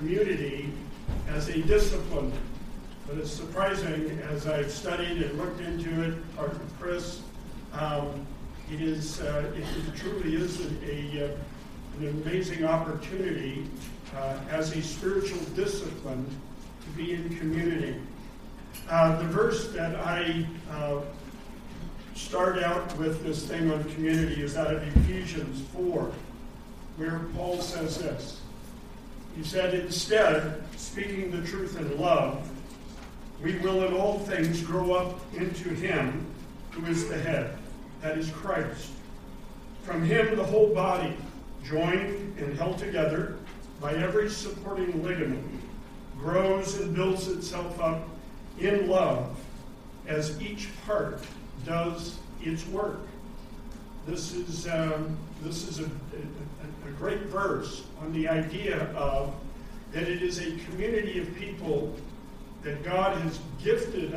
[0.00, 0.72] community
[1.28, 2.32] as a discipline.
[3.06, 7.20] But it's surprising as I've studied and looked into it, talked with Chris,
[7.74, 8.26] um,
[8.72, 11.36] it is uh, it, it, truly is a, a uh,
[11.98, 13.66] an amazing opportunity
[14.16, 16.24] uh, as a spiritual discipline
[16.84, 17.96] to be in community.
[18.88, 21.00] Uh, the verse that I uh,
[22.14, 26.10] start out with this thing on community is out of Ephesians 4,
[26.96, 28.40] where Paul says this.
[29.36, 32.48] He said, Instead, speaking the truth in love,
[33.42, 36.26] we will in all things grow up into him
[36.72, 37.56] who is the head,
[38.02, 38.92] that is Christ.
[39.82, 41.16] From him, the whole body,
[41.64, 43.36] joined and held together
[43.80, 45.44] by every supporting ligament,
[46.18, 48.08] grows and builds itself up
[48.58, 49.38] in love
[50.06, 51.22] as each part
[51.64, 53.00] does its work.
[54.06, 59.34] This is, um, this is a, a, a great verse on the idea of
[59.92, 61.96] that it is a community of people
[62.62, 64.14] that God has gifted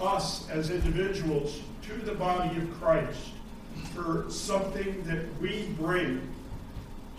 [0.00, 3.30] us as individuals to the body of Christ
[3.94, 6.26] for something that we bring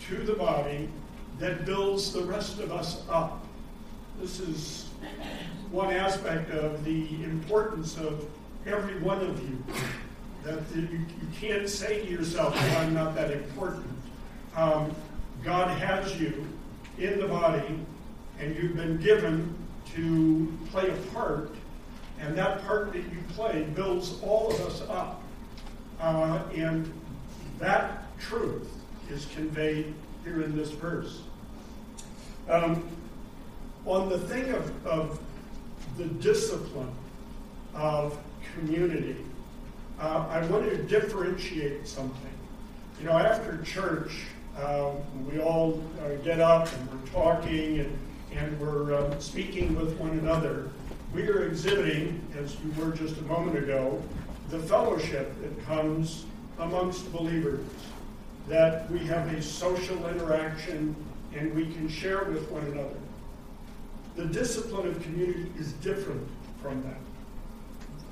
[0.08, 0.88] to the body
[1.38, 3.46] that builds the rest of us up.
[4.20, 4.88] This is
[5.70, 8.24] one aspect of the importance of
[8.66, 9.62] every one of you.
[10.46, 13.84] That you, you can't say to yourself, I'm not that important.
[14.54, 14.94] Um,
[15.42, 16.46] God has you
[16.98, 17.80] in the body,
[18.38, 19.52] and you've been given
[19.96, 21.50] to play a part,
[22.20, 25.20] and that part that you play builds all of us up.
[26.00, 26.92] Uh, and
[27.58, 28.70] that truth
[29.10, 31.22] is conveyed here in this verse.
[32.48, 32.88] Um,
[33.84, 35.18] on the thing of, of
[35.96, 36.92] the discipline
[37.74, 38.16] of
[38.54, 39.16] community,
[40.00, 42.30] uh, I want to differentiate something.
[43.00, 44.24] You know, after church,
[44.58, 44.92] uh,
[45.30, 47.98] we all uh, get up and we're talking and
[48.36, 50.70] and we're um, speaking with one another,
[51.14, 54.02] we are exhibiting, as you were just a moment ago,
[54.50, 56.26] the fellowship that comes
[56.58, 57.64] amongst believers.
[58.48, 60.94] That we have a social interaction
[61.34, 62.96] and we can share with one another.
[64.14, 66.26] The discipline of community is different
[66.62, 66.98] from that.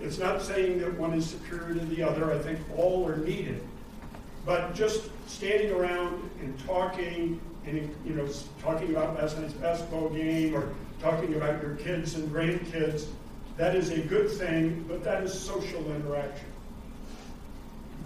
[0.04, 2.30] It's not saying that one is superior to the other.
[2.30, 3.62] I think all are needed.
[4.44, 8.28] But just standing around and talking and you know,
[8.60, 10.68] talking about last night's basketball game or
[11.00, 13.06] talking about your kids and grandkids,
[13.56, 16.48] that is a good thing, but that is social interaction.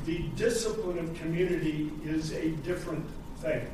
[0.07, 3.05] The discipline of community is a different
[3.39, 3.67] thing.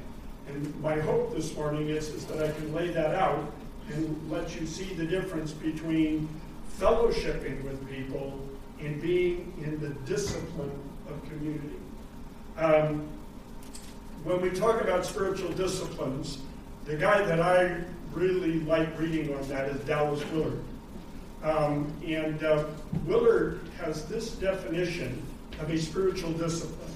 [0.48, 3.52] And my hope this morning is, is that I can lay that out
[3.92, 6.28] and let you see the difference between
[6.78, 8.38] fellowshipping with people
[8.80, 11.76] and being in the discipline of community.
[12.56, 13.09] Um,
[14.24, 16.38] when we talk about spiritual disciplines,
[16.84, 17.80] the guy that I
[18.12, 20.62] really like reading on that is Dallas Willard.
[21.42, 22.65] Um, and uh,
[23.06, 25.22] Willard has this definition
[25.60, 26.91] of a spiritual discipline.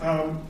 [0.00, 0.46] Um,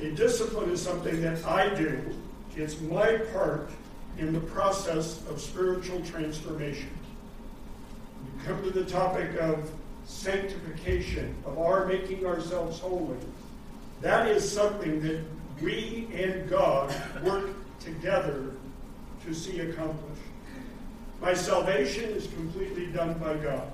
[0.00, 2.14] a discipline is something that I do,
[2.58, 3.70] it's my part
[4.18, 6.90] in the process of spiritual transformation.
[8.44, 9.70] Come to the topic of
[10.04, 13.18] sanctification, of our making ourselves holy.
[14.00, 15.20] That is something that
[15.60, 17.50] we and God work
[17.80, 18.52] together
[19.24, 20.22] to see accomplished.
[21.20, 23.70] My salvation is completely done by God.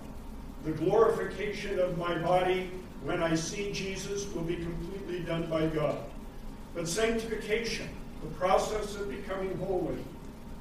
[0.64, 2.70] The glorification of my body
[3.02, 5.98] when I see Jesus will be completely done by God.
[6.74, 7.88] But sanctification,
[8.22, 9.98] the process of becoming holy,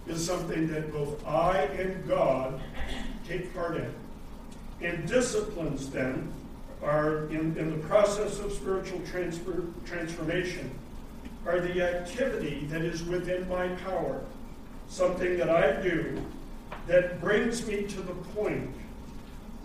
[0.08, 2.60] is something that both I and God
[3.28, 3.94] take part in.
[4.82, 6.32] And disciplines, then,
[6.82, 10.70] are in, in the process of spiritual transfer, transformation
[11.46, 14.22] are the activity that is within my power,
[14.88, 16.22] something that I do
[16.88, 18.70] that brings me to the point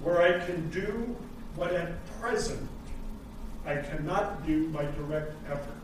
[0.03, 1.17] where I can do
[1.57, 2.69] what at present
[3.67, 5.75] I cannot do by direct effort.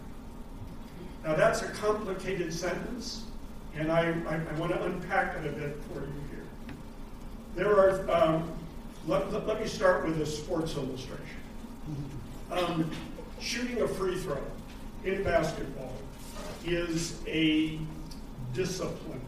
[1.24, 3.24] Now, that's a complicated sentence,
[3.76, 6.44] and I, I, I want to unpack it a bit for you here.
[7.54, 8.52] There are um,
[9.06, 11.20] let, let, let me start with a sports illustration.
[12.50, 12.90] Um,
[13.40, 14.40] shooting a free throw
[15.04, 15.92] in basketball
[16.64, 17.78] is a
[18.54, 19.20] discipline.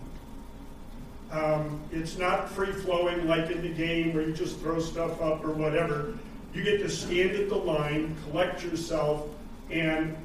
[1.31, 5.44] Um, it's not free flowing like in the game where you just throw stuff up
[5.44, 6.16] or whatever.
[6.54, 9.28] You get to stand at the line, collect yourself,
[9.70, 10.16] and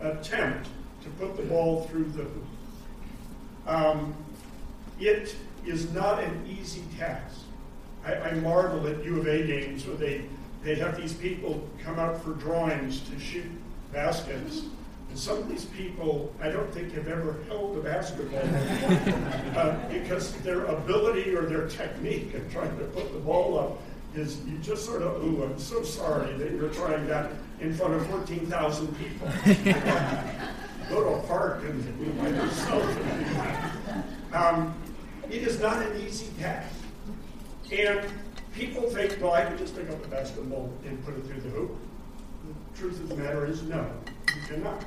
[0.00, 0.68] attempt
[1.02, 2.46] to put the ball through the hoop.
[3.66, 4.14] Um,
[5.00, 5.34] it
[5.66, 7.40] is not an easy task.
[8.04, 10.26] I, I, marvel at U of A games where they,
[10.62, 13.50] they have these people come out for drawings to shoot
[13.92, 14.62] baskets.
[15.08, 18.40] And some of these people, I don't think have ever held a basketball
[19.56, 23.80] uh, because their ability or their technique of trying to put the ball up
[24.14, 27.30] is you just sort of, ooh, I'm so sorry that you're trying that
[27.60, 29.28] in front of 14,000 people.
[30.88, 32.98] Go to a park and by yourself.
[34.32, 34.74] Um,
[35.30, 36.74] it is not an easy task.
[37.72, 38.00] And
[38.54, 41.48] people think, well, I can just pick up a basketball and put it through the
[41.48, 41.76] hoop.
[42.46, 43.90] The truth of the matter is, no,
[44.34, 44.84] you cannot.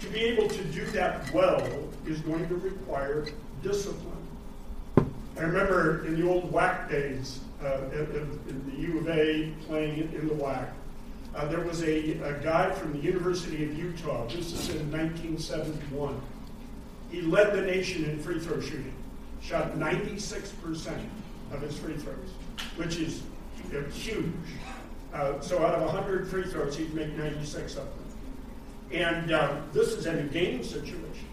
[0.00, 1.66] To be able to do that well
[2.06, 3.26] is going to require
[3.62, 4.12] discipline.
[5.36, 10.12] I remember in the old WAC days, uh, in, in the U of A playing
[10.14, 10.68] in the WAC,
[11.36, 14.26] uh, there was a, a guy from the University of Utah.
[14.26, 16.18] This is in 1971.
[17.10, 18.94] He led the nation in free throw shooting,
[19.42, 20.98] shot 96%
[21.52, 22.30] of his free throws,
[22.76, 23.22] which is
[23.92, 24.32] huge.
[25.12, 27.92] Uh, so out of 100 free throws, he'd make 96 of them.
[28.92, 31.26] And uh, this is in a game situation.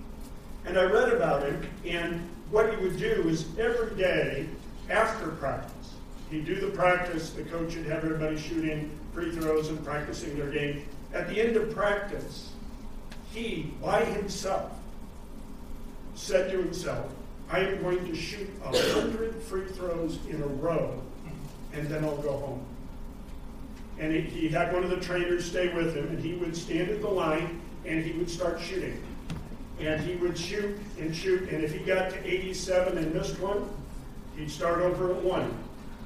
[0.66, 4.48] And I read about him, and what he would do is every day
[4.90, 5.94] after practice,
[6.30, 10.50] he'd do the practice, the coach would have everybody shooting free throws and practicing their
[10.50, 10.86] game.
[11.14, 12.52] At the end of practice,
[13.32, 14.72] he, by himself,
[16.16, 17.12] said to himself,
[17.50, 21.00] I am going to shoot 100 free throws in a row,
[21.74, 22.66] and then I'll go home.
[24.00, 27.02] And he had one of the trainers stay with him, and he would stand at
[27.02, 29.02] the line, and he would start shooting.
[29.80, 33.70] And he would shoot and shoot, and if he got to 87 and missed one,
[34.36, 35.56] he'd start over at one,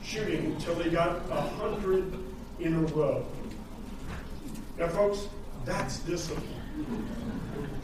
[0.03, 2.26] shooting until he got 100
[2.59, 3.24] in a row,
[4.80, 5.27] Now, folks,
[5.63, 6.44] that's discipline.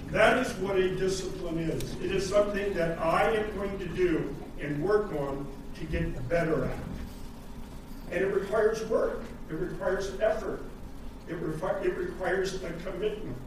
[0.09, 1.93] That is what a discipline is.
[2.03, 5.45] It is something that I am going to do and work on
[5.79, 6.77] to get better at.
[8.11, 10.63] And it requires work, it requires effort,
[11.27, 13.37] it, it requires a commitment.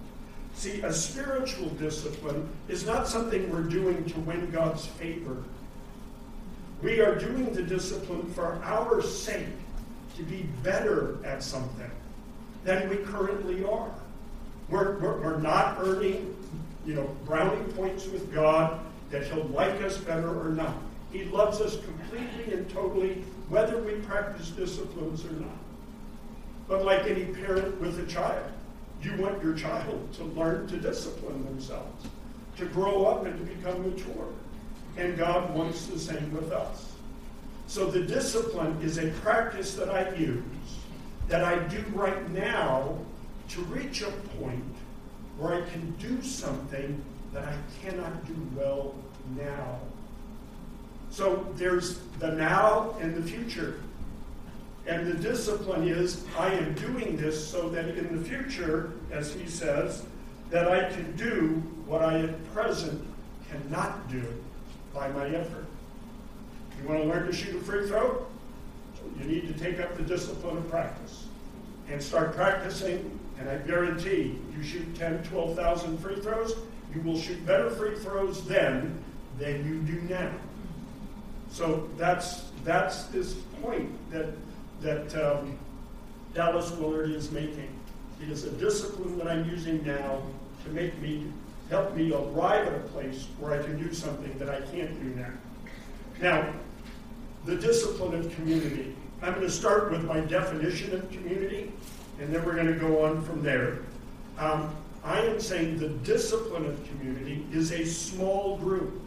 [0.54, 5.42] See, a spiritual discipline is not something we're doing to win God's favor.
[6.82, 9.46] We are doing the discipline for our sake
[10.16, 11.90] to be better at something
[12.64, 13.90] than we currently are.
[14.68, 16.36] We're, we're, we're not earning,
[16.84, 20.74] you know, brownie points with God that He'll like us better or not.
[21.12, 25.56] He loves us completely and totally, whether we practice disciplines or not.
[26.68, 28.50] But like any parent with a child,
[29.02, 32.06] you want your child to learn to discipline themselves,
[32.56, 34.28] to grow up and to become mature.
[34.96, 36.95] And God wants the same with us.
[37.66, 40.42] So the discipline is a practice that I use,
[41.28, 42.96] that I do right now
[43.50, 44.64] to reach a point
[45.38, 48.94] where I can do something that I cannot do well
[49.36, 49.80] now.
[51.10, 53.80] So there's the now and the future.
[54.86, 59.46] And the discipline is I am doing this so that in the future, as he
[59.46, 60.04] says,
[60.50, 63.04] that I can do what I at present
[63.50, 64.22] cannot do
[64.94, 65.65] by my effort.
[66.80, 68.26] You want to learn to shoot a free throw?
[69.18, 71.26] You need to take up the discipline of practice
[71.90, 73.18] and start practicing.
[73.38, 76.54] And I guarantee you shoot 10, 12,000 free throws,
[76.94, 79.02] you will shoot better free throws then
[79.38, 80.32] than you do now.
[81.50, 84.26] So that's that's this point that
[84.80, 85.58] that um,
[86.34, 87.68] Dallas Willard is making.
[88.22, 90.22] It is a discipline that I'm using now
[90.64, 91.26] to make me
[91.70, 95.20] help me arrive at a place where I can do something that I can't do
[95.20, 95.30] now.
[96.20, 96.52] Now,
[97.46, 98.94] the discipline of community.
[99.22, 101.72] I'm going to start with my definition of community,
[102.20, 103.78] and then we're going to go on from there.
[104.36, 104.74] Um,
[105.04, 109.00] I am saying the discipline of community is a small group.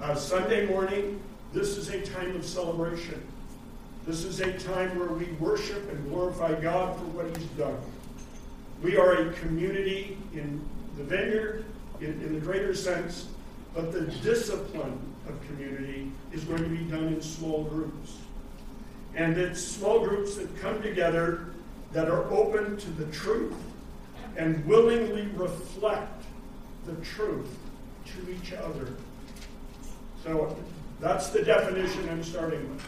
[0.00, 1.20] Uh, Sunday morning,
[1.52, 3.22] this is a time of celebration.
[4.06, 7.78] This is a time where we worship and glorify God for what He's done.
[8.82, 10.66] We are a community in
[10.96, 11.66] the vineyard,
[12.00, 13.28] in, in the greater sense,
[13.74, 18.16] but the discipline of community is going to be done in small groups.
[19.14, 21.46] And it's small groups that come together
[21.92, 23.54] that are open to the truth
[24.36, 26.24] and willingly reflect
[26.86, 27.56] the truth
[28.06, 28.94] to each other.
[30.24, 30.56] So
[31.00, 32.86] that's the definition I'm starting with.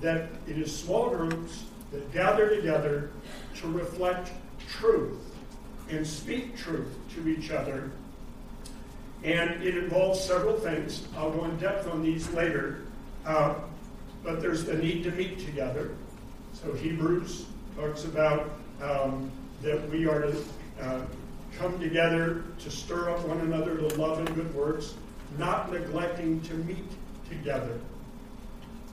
[0.00, 3.10] That it is small groups that gather together
[3.56, 4.30] to reflect
[4.68, 5.18] truth
[5.90, 7.90] and speak truth to each other.
[9.24, 11.06] And it involves several things.
[11.16, 12.82] I'll go in depth on these later.
[13.26, 13.54] Uh,
[14.22, 15.94] but there's the need to meet together.
[16.52, 17.46] So Hebrews
[17.76, 18.50] talks about
[18.82, 19.30] um,
[19.62, 20.44] that we are to
[20.80, 21.00] uh,
[21.56, 24.94] come together to stir up one another to love and good works,
[25.36, 26.88] not neglecting to meet
[27.28, 27.78] together.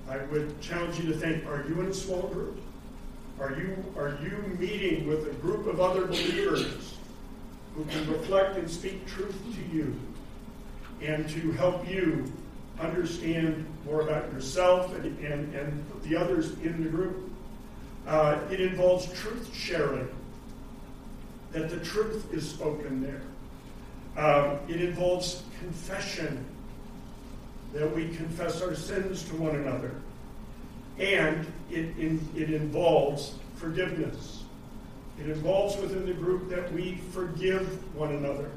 [0.09, 2.59] I would challenge you to think: Are you in a small group?
[3.39, 6.95] Are you are you meeting with a group of other believers
[7.75, 9.93] who can reflect and speak truth to you,
[11.01, 12.31] and to help you
[12.79, 17.31] understand more about yourself and, and, and the others in the group?
[18.07, 20.07] Uh, it involves truth sharing,
[21.51, 23.21] that the truth is spoken there.
[24.17, 26.45] Um, it involves confession,
[27.73, 29.91] that we confess our sins to one another.
[30.97, 34.43] And it, in, it involves forgiveness.
[35.19, 38.51] It involves within the group that we forgive one another.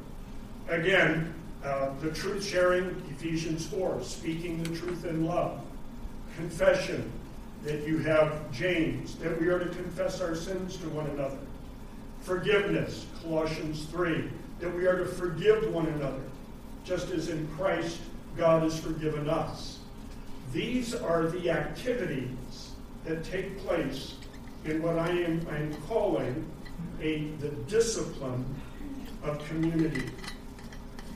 [0.69, 5.61] Again, uh, the truth sharing, Ephesians 4, speaking the truth in love.
[6.37, 7.11] Confession,
[7.65, 11.39] that you have James, that we are to confess our sins to one another.
[12.21, 16.23] Forgiveness, Colossians 3, that we are to forgive one another,
[16.85, 17.99] just as in Christ
[18.37, 19.79] God has forgiven us.
[20.53, 22.73] These are the activities
[23.05, 24.15] that take place
[24.65, 26.47] in what I am I'm calling
[27.01, 28.45] a, the discipline
[29.23, 30.11] of community.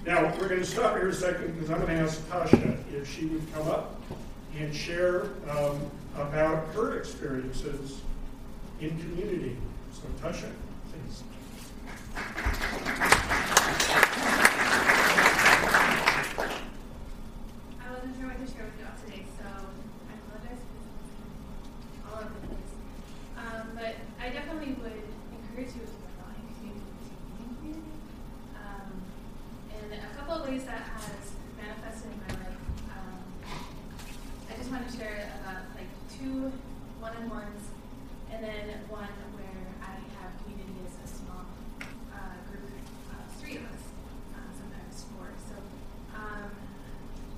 [0.04, 3.08] Now, we're going to stop here a second because I'm going to ask Tasha if
[3.08, 4.00] she would come up
[4.58, 5.78] and share um,
[6.16, 8.00] about her experiences
[8.80, 9.56] in community.
[9.92, 10.50] So, Tasha,
[10.90, 11.22] please.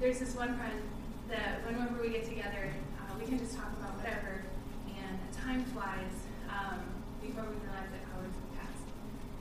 [0.04, 0.82] there's this one friend
[1.30, 2.68] that whenever we get together,
[3.00, 4.44] uh, we can just talk about whatever,
[4.86, 6.12] and time flies
[6.52, 6.76] um,
[7.24, 8.84] before we realize that hours have passed.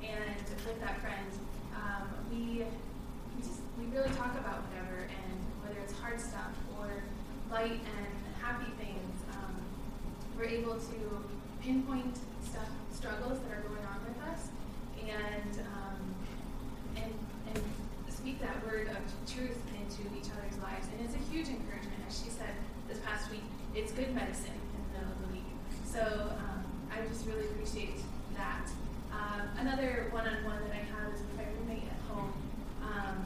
[0.02, 1.28] And with that friend,
[1.76, 5.36] um, we we just we really talk about whatever, and
[5.68, 7.04] whether it's hard stuff or
[7.52, 9.60] light and happy things, um,
[10.40, 10.98] we're able to
[11.60, 12.16] pinpoint
[12.48, 14.48] stuff, struggles that are going on with us,
[15.06, 16.00] and um,
[16.96, 17.12] and
[17.52, 17.64] and
[18.08, 19.60] speak that word of truth
[19.94, 20.88] into each other's lives.
[20.92, 22.00] And it's a huge encouragement.
[22.08, 22.56] As she said
[22.88, 23.44] this past week,
[23.76, 25.50] it's good medicine in the middle of the week.
[25.86, 28.00] So um, I just really appreciate
[28.36, 28.68] that.
[29.12, 32.34] Um, another one on one that I have is with my roommate at home.
[32.84, 33.18] Um,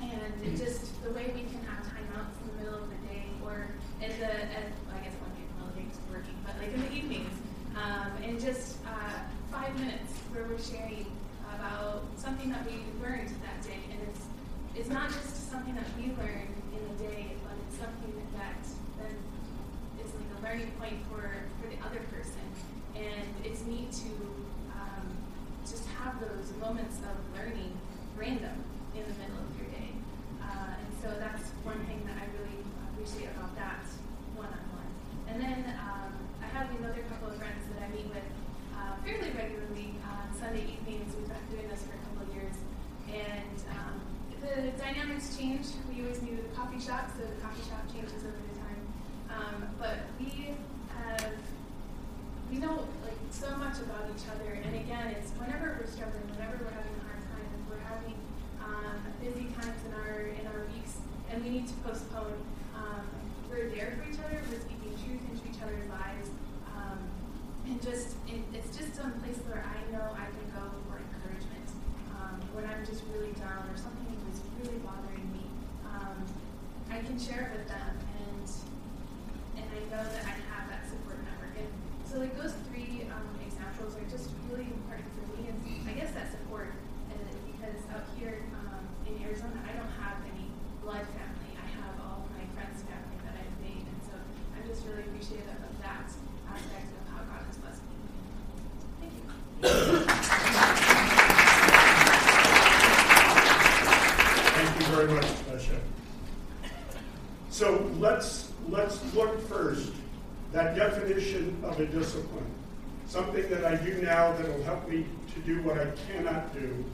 [0.00, 3.00] and it just the way we can have time timeouts in the middle of the
[3.08, 3.68] day or
[4.00, 6.54] in the, at, well, I guess one day middle of the day is working, but
[6.58, 7.34] like in the evenings.
[7.76, 9.18] Um, and just uh,
[9.52, 11.06] five minutes where we're sharing
[11.54, 13.78] about something that we learned that day.
[13.90, 14.22] And it's,
[14.74, 18.58] it's not just something that we learned in the day, but it's something that
[18.98, 19.14] then
[20.02, 21.22] is like a learning point for,
[21.60, 22.46] for the other person.
[22.96, 24.10] And it's neat to
[24.74, 25.06] um,
[25.62, 27.72] just have those moments of learning
[28.16, 28.58] random
[28.94, 29.94] in the middle of your day.
[30.42, 32.58] Uh, and so that's one thing that I really
[32.90, 33.86] appreciate about that
[34.34, 34.90] one-on-one.
[35.30, 36.10] And then um,
[36.42, 38.26] I have these other couple of friends that I meet with
[38.74, 41.14] uh, fairly regularly on Sunday evenings.
[41.14, 42.56] We've been doing this for a couple of years.
[43.14, 44.02] And um,
[44.42, 45.66] the dynamics change.
[45.90, 48.80] We always knew the coffee shop, so the coffee shop changes over the time.
[49.30, 50.56] Um, but we
[50.96, 51.38] have,
[52.50, 54.58] we know like so much about each other.
[54.64, 58.16] And again, it's whenever we're struggling, whenever we're having a hard time, if we're having
[58.62, 60.98] um, busy times in our in our weeks,
[61.30, 62.38] and we need to postpone,
[62.74, 63.04] um,
[63.50, 64.38] we're there for each other.
[64.48, 66.30] We're speaking truth into each other's lives.
[66.72, 66.98] Um,
[67.66, 71.68] and just, it, it's just some place where I know I can go for encouragement
[72.16, 75.44] um, when I'm just really down or something is really bothering me.
[75.88, 76.16] Um,
[76.92, 77.92] I can share it with them,
[78.24, 78.44] and
[79.56, 81.56] and I know that I have that support network.
[81.56, 81.70] And
[82.04, 85.56] so, like those three um, examples are just really important for me, and
[85.88, 86.72] I guess that support,
[87.12, 87.20] and
[87.56, 90.52] because out here um, in Arizona, I don't have any
[90.84, 91.52] blood family.
[91.56, 94.14] I have all my friends' family that I've made, and so
[94.56, 96.12] I'm just really appreciative of that
[96.52, 97.96] aspect of how God has blessed me.
[99.00, 99.24] Thank you.
[104.58, 105.28] Thank you very much,
[111.18, 112.46] Of a discipline.
[113.08, 116.84] Something that I do now that will help me to do what I cannot do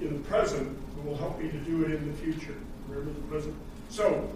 [0.00, 2.56] in the present, but will help me to do it in the future.
[2.88, 3.54] Remember the present?
[3.88, 4.28] So,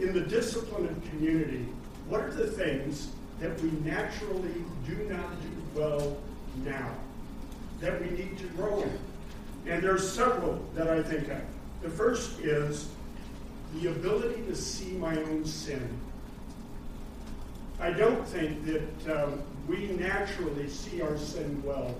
[0.00, 1.68] in the discipline of community,
[2.08, 6.16] what are the things that we naturally do not do well
[6.64, 6.90] now
[7.78, 8.98] that we need to grow in?
[9.68, 11.42] And there's several that I think of.
[11.82, 12.88] The first is
[13.76, 15.88] the ability to see my own sin.
[17.80, 21.94] I don't think that um, we naturally see our sin well.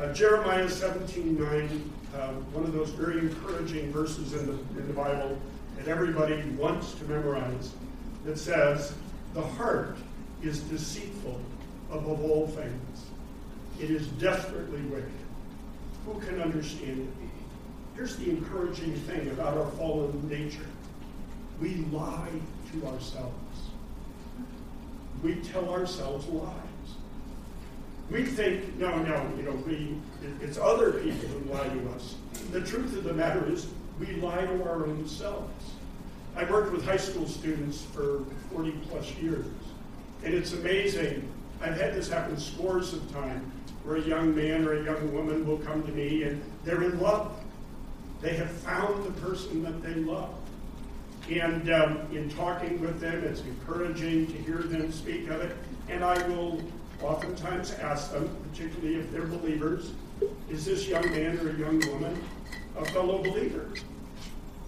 [0.00, 4.94] Uh, Jeremiah 17 9, um, one of those very encouraging verses in the, in the
[4.94, 5.38] Bible
[5.76, 7.74] that everybody wants to memorize,
[8.24, 8.94] that says,
[9.34, 9.98] The heart
[10.42, 11.38] is deceitful
[11.90, 13.06] above all things,
[13.80, 15.10] it is desperately wicked.
[16.06, 17.28] Who can understand it?
[17.94, 20.66] Here's the encouraging thing about our fallen nature
[21.60, 22.30] we lie
[22.72, 23.43] to ourselves.
[25.24, 26.52] We tell ourselves lies.
[28.10, 29.96] We think, no, no, you know, we,
[30.42, 32.16] it's other people who lie to us.
[32.50, 33.66] The truth of the matter is,
[33.98, 35.70] we lie to our own selves.
[36.36, 39.46] I worked with high school students for 40 plus years,
[40.22, 41.26] and it's amazing.
[41.62, 43.50] I've had this happen scores of times
[43.84, 47.00] where a young man or a young woman will come to me and they're in
[47.00, 47.34] love.
[48.20, 50.34] They have found the person that they love.
[51.30, 55.56] And um, in talking with them, it's encouraging to hear them speak of it.
[55.88, 56.62] And I will
[57.02, 59.92] oftentimes ask them, particularly if they're believers,
[60.50, 62.22] is this young man or a young woman
[62.76, 63.70] a fellow believer?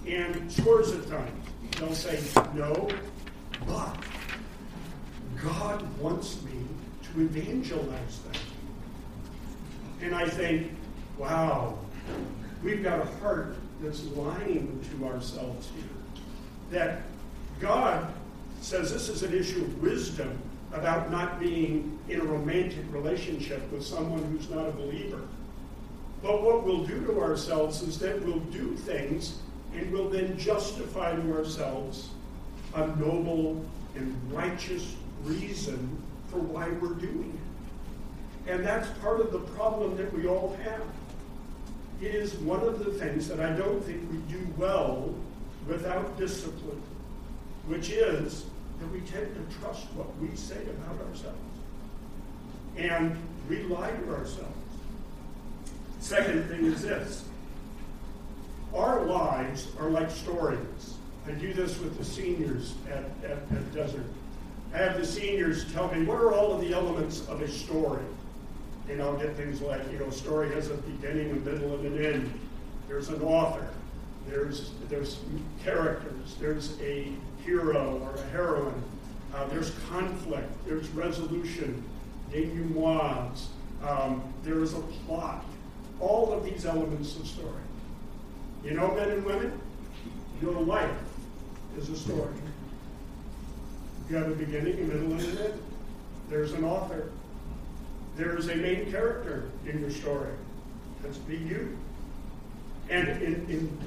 [0.07, 1.47] And scores of times
[1.79, 2.23] they'll say,
[2.55, 2.89] no,
[3.67, 3.99] but
[5.43, 6.53] God wants me
[7.13, 8.43] to evangelize them.
[10.01, 10.73] And I think,
[11.19, 11.79] wow,
[12.63, 15.85] we've got a heart that's lying to ourselves here
[16.71, 17.03] that
[17.61, 18.13] God
[18.61, 20.39] says this is an issue of wisdom
[20.73, 25.23] about not being in a romantic relationship with someone who's not a believer.
[26.23, 29.39] But what we'll do to ourselves is that we'll do things
[29.75, 32.11] and we'll then justify to ourselves
[32.75, 37.39] a noble and righteous reason for why we're doing
[38.47, 38.53] it.
[38.53, 40.83] And that's part of the problem that we all have.
[42.01, 45.15] It is one of the things that I don't think we do well
[45.67, 46.81] without discipline,
[47.67, 48.47] which is
[48.81, 51.39] that we tend to trust what we say about ourselves.
[52.77, 53.17] And
[53.49, 54.53] we lie to ourselves.
[56.01, 57.25] Second thing is this
[58.75, 60.59] our lives are like stories.
[61.27, 64.05] I do this with the seniors at, at, at Desert.
[64.75, 68.03] I have the seniors tell me what are all of the elements of a story.
[68.89, 71.87] And I'll get things like, you know, a story has a beginning, a middle, and
[71.87, 72.41] an end.
[72.87, 73.69] There's an author.
[74.29, 75.19] There's, there's
[75.63, 76.37] characters.
[76.41, 77.13] There's a
[77.45, 78.83] hero or a heroine.
[79.35, 80.51] Uh, there's conflict.
[80.67, 81.83] There's resolution,
[82.33, 83.49] denouements.
[83.87, 85.45] Um, there is a plot.
[86.01, 87.53] All of these elements of story.
[88.65, 89.61] You know, men and women,
[90.43, 90.91] your life
[91.79, 92.33] is a story.
[94.11, 95.63] You have a beginning, a middle, and an end.
[96.29, 97.11] There's an author.
[98.17, 100.33] There's a main character in your story.
[101.03, 101.77] That's be you.
[102.89, 103.79] And in, in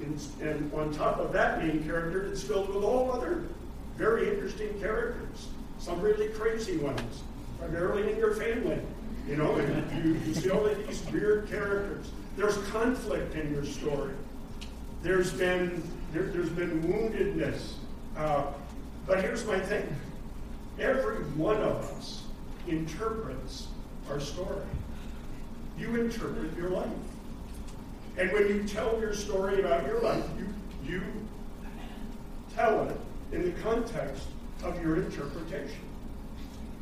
[0.00, 3.44] and, on top of that main character, it's filled with all other
[3.96, 7.22] very interesting characters, some really crazy ones,
[7.58, 8.80] primarily in your family.
[9.26, 12.10] You know, and you, you see all of these weird characters.
[12.36, 14.12] There's conflict in your story.
[15.02, 15.82] There's been
[16.12, 17.72] there, has been woundedness.
[18.16, 18.44] Uh,
[19.06, 19.84] but here's my thing:
[20.78, 22.22] every one of us
[22.68, 23.68] interprets
[24.08, 24.62] our story.
[25.78, 26.88] You interpret your life.
[28.18, 31.02] And when you tell your story about your life, you, you
[32.54, 32.96] tell it
[33.32, 34.26] in the context
[34.62, 35.80] of your interpretation.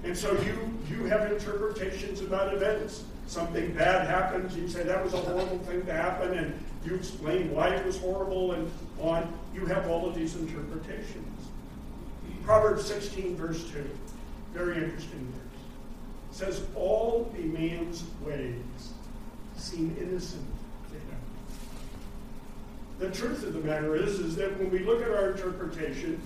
[0.05, 0.57] And so you,
[0.89, 3.05] you have interpretations about events.
[3.27, 7.51] Something bad happens, you say that was a horrible thing to happen, and you explain
[7.51, 8.71] why it was horrible and
[9.01, 9.33] on.
[9.55, 11.49] You have all of these interpretations.
[12.45, 13.89] Proverbs 16, verse 2,
[14.53, 18.61] very interesting verse, says, All a man's ways
[19.57, 20.45] seem innocent
[23.05, 26.21] the truth of the matter is, is that when we look at our interpretation,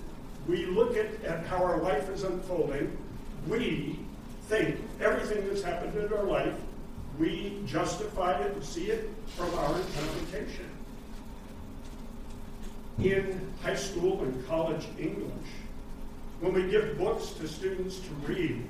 [0.46, 2.96] we look at, at how our life is unfolding,
[3.48, 3.98] we
[4.48, 6.54] think everything that's happened in our life,
[7.18, 10.70] we justify it and see it from our interpretation.
[13.00, 15.48] In high school and college English,
[16.40, 18.64] when we give books to students to read,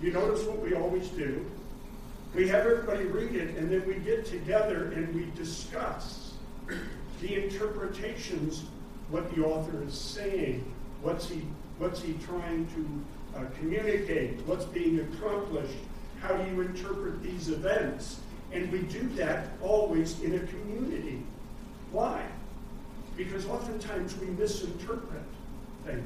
[0.00, 1.44] you notice what we always do?
[2.34, 6.32] We have everybody read it, and then we get together and we discuss
[7.20, 8.64] the interpretations,
[9.10, 10.64] what the author is saying,
[11.02, 11.42] what's he,
[11.78, 14.40] what's he trying to uh, communicate?
[14.46, 15.74] What's being accomplished?
[16.20, 18.20] How do you interpret these events?
[18.52, 21.20] And we do that always in a community.
[21.92, 22.24] Why?
[23.16, 25.22] Because oftentimes we misinterpret
[25.84, 26.04] things.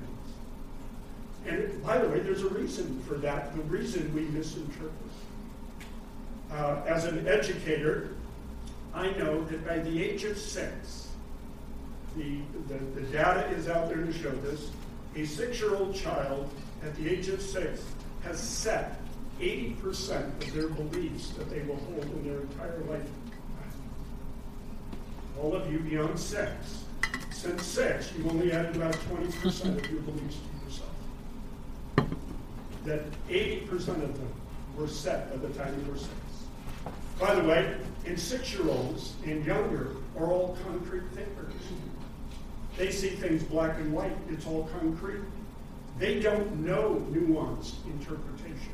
[1.47, 4.93] And by the way, there's a reason for that, the reason we misinterpret.
[6.51, 8.11] Uh, as an educator,
[8.99, 11.07] I know that by the age of six,
[12.17, 14.73] the, the, the data is out there to show this,
[15.15, 16.51] a six-year-old child
[16.83, 17.81] at the age of six
[18.25, 19.01] has set
[19.39, 23.09] 80% of their beliefs that they will hold in their entire life.
[25.41, 26.83] All of you beyond six,
[27.31, 32.11] since six, you've only added about 20% of your beliefs to yourself.
[32.85, 34.33] That 80% of them
[34.77, 36.11] were set by the time you were six.
[37.21, 41.53] By the way, and six-year-olds and younger are all concrete thinkers.
[42.77, 44.17] They see things black and white.
[44.31, 45.23] It's all concrete.
[45.99, 48.73] They don't know nuanced interpretation.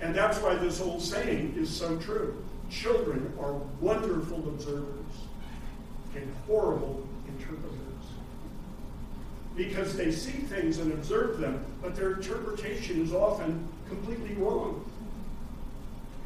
[0.00, 2.42] And that's why this old saying is so true.
[2.70, 4.86] Children are wonderful observers
[6.14, 7.72] and horrible interpreters.
[9.56, 14.84] Because they see things and observe them, but their interpretation is often completely wrong.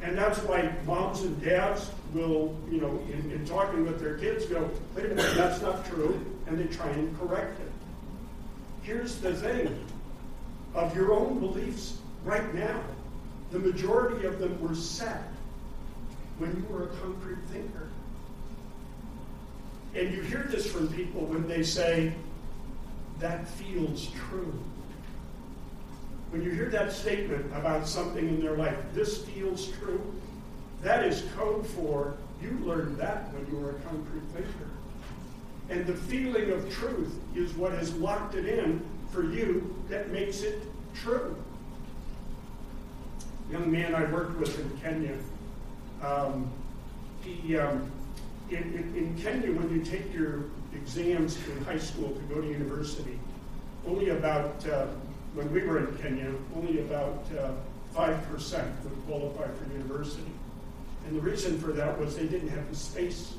[0.01, 4.45] And that's why moms and dads will, you know, in, in, talking with their kids,
[4.45, 7.71] go, wait a minute, that's not true, and they try and correct it.
[8.81, 9.85] Here's the thing
[10.73, 12.81] of your own beliefs right now,
[13.51, 15.23] the majority of them were set
[16.39, 17.87] when you were a concrete thinker.
[19.93, 22.13] And you hear this from people when they say,
[23.19, 24.53] that feels true.
[26.31, 30.01] When you hear that statement about something in their life, this feels true,
[30.81, 34.69] that is code for you learned that when you were a concrete thinker.
[35.69, 40.41] And the feeling of truth is what has locked it in for you that makes
[40.41, 40.63] it
[40.95, 41.35] true.
[43.51, 45.17] Young man I worked with in Kenya,
[46.01, 46.49] um,
[47.21, 47.91] he, um,
[48.49, 52.47] in, in, in Kenya, when you take your exams in high school to go to
[52.47, 53.19] university,
[53.85, 54.87] only about uh,
[55.33, 57.51] when we were in Kenya, only about uh,
[57.95, 60.31] 5% would qualify for university.
[61.05, 63.33] And the reason for that was they didn't have the space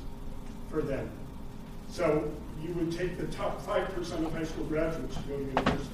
[0.69, 1.09] for them.
[1.89, 5.89] So you would take the top 5% of high school graduates to go to university.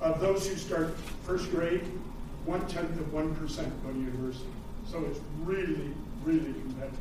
[0.00, 1.82] Of those who start first grade,
[2.44, 3.38] one tenth of 1%
[3.82, 4.48] go to university.
[4.86, 5.92] So it's really,
[6.24, 6.98] really competitive.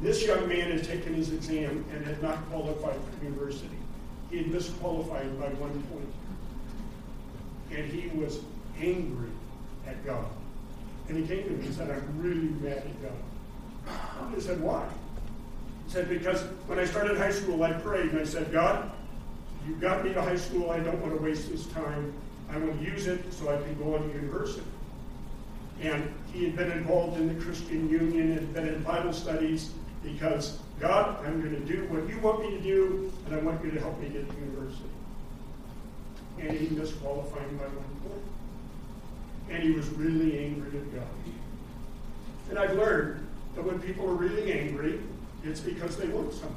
[0.00, 3.68] This young man had taken his exam and had not qualified for university.
[4.30, 6.08] He had misqualified by one point
[7.74, 8.40] and he was
[8.80, 9.30] angry
[9.86, 10.26] at God.
[11.08, 14.34] And he came to me and said, I'm really mad at God.
[14.34, 14.86] I said, why?
[15.86, 18.90] He said, because when I started high school, I prayed and I said, God,
[19.66, 20.70] you got me to high school.
[20.70, 22.12] I don't want to waste this time.
[22.50, 24.66] I want to use it so I can go on to university.
[25.80, 30.58] And he had been involved in the Christian Union and been in Bible studies because,
[30.78, 33.70] God, I'm going to do what you want me to do, and I want you
[33.72, 34.91] to help me get to university
[36.38, 38.22] and he disqualified him by one point.
[39.50, 41.06] And he was really angry at God.
[42.50, 45.00] And I've learned that when people are really angry,
[45.44, 46.56] it's because they want something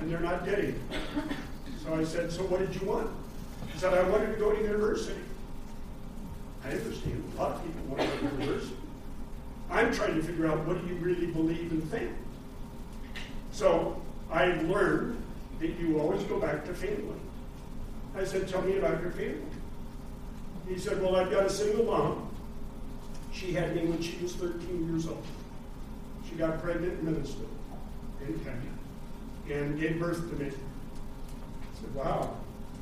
[0.00, 0.80] and they're not getting it.
[1.84, 3.10] So I said, So what did you want?
[3.72, 5.20] He said, I wanted to go to university.
[6.64, 7.24] I understand.
[7.34, 8.76] A lot of people want to go to university.
[9.70, 12.10] I'm trying to figure out what do you really believe and think.
[13.52, 15.22] So I've learned
[15.60, 17.18] that you always go back to family.
[18.16, 19.40] I said, Tell me about your family.
[20.68, 22.30] He said, Well, I've got a single mom.
[23.32, 25.24] She had me when she was 13 years old.
[26.28, 27.44] She got pregnant in Minnesota,
[28.26, 30.46] in Kenya, and gave birth to me.
[30.48, 32.36] I said, Wow,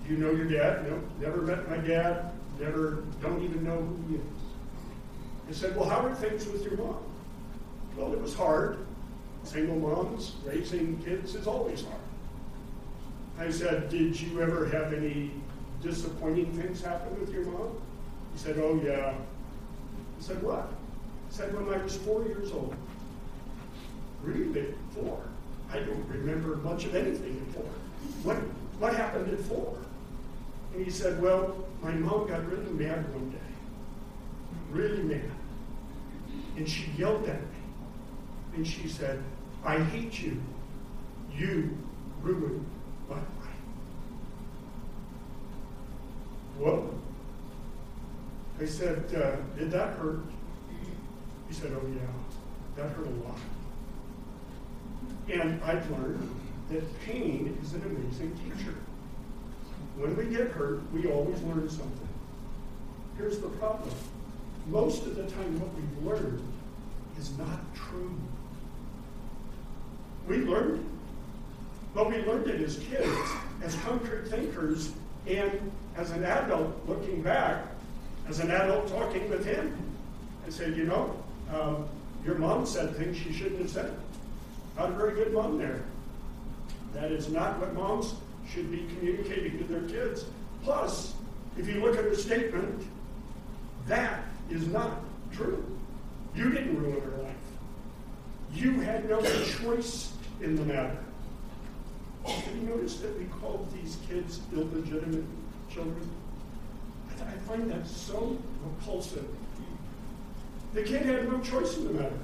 [0.06, 0.88] do you know your dad?
[0.88, 4.22] No, never met my dad, never, don't even know who he is.
[5.48, 6.98] I said, Well, how are things with your mom?
[7.96, 8.78] Well, it was hard.
[9.44, 12.00] Single moms, raising kids is always hard.
[13.38, 15.30] I said, Did you ever have any
[15.82, 17.76] disappointing things happen with your mom?
[18.32, 19.14] He said, Oh, yeah.
[19.14, 20.72] I said, What?
[21.30, 22.74] He said, When I was four years old.
[24.22, 24.74] Really?
[24.94, 25.20] Four?
[25.72, 27.70] I don't remember much of anything at four.
[28.22, 28.36] What,
[28.78, 29.76] what happened at four?
[30.74, 33.36] And he said, Well, my mom got really mad one day.
[34.70, 35.30] Really mad.
[36.56, 37.48] And she yelled at me.
[38.56, 39.22] And she said,
[39.64, 40.40] I hate you.
[41.36, 41.76] You
[42.22, 42.64] ruined
[43.08, 43.18] what?
[46.58, 46.94] Whoa.
[48.60, 50.20] I said, uh, did that hurt?
[51.48, 53.38] He said, oh yeah, that hurt a lot.
[55.28, 56.28] And I've learned
[56.70, 58.74] that pain is an amazing teacher.
[59.96, 62.08] When we get hurt, we always learn something.
[63.16, 63.90] here's the problem.
[64.68, 66.42] Most of the time, what we've learned
[67.18, 68.18] is not true.
[70.26, 70.95] We learned.
[71.96, 73.18] But we learned it as kids,
[73.64, 74.92] as concrete thinkers,
[75.26, 77.64] and as an adult looking back,
[78.28, 79.74] as an adult talking with him,
[80.46, 81.16] I said, you know,
[81.50, 81.88] um,
[82.22, 83.94] your mom said things she shouldn't have said.
[84.76, 85.84] Not a very good mom there.
[86.92, 88.14] That is not what moms
[88.46, 90.26] should be communicating to their kids.
[90.64, 91.14] Plus,
[91.56, 92.86] if you look at her statement,
[93.86, 94.98] that is not
[95.32, 95.64] true.
[96.34, 97.34] You didn't ruin her life.
[98.52, 99.22] You had no
[99.62, 100.98] choice in the matter.
[102.26, 105.24] Have you notice that we called these kids illegitimate
[105.70, 106.08] children?
[107.10, 109.26] I, I find that so repulsive.
[110.74, 112.18] The kid had no choice in the matter.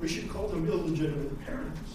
[0.00, 1.94] We should call them illegitimate parents.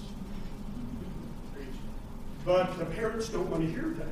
[2.43, 4.07] But the parents don't want to hear that.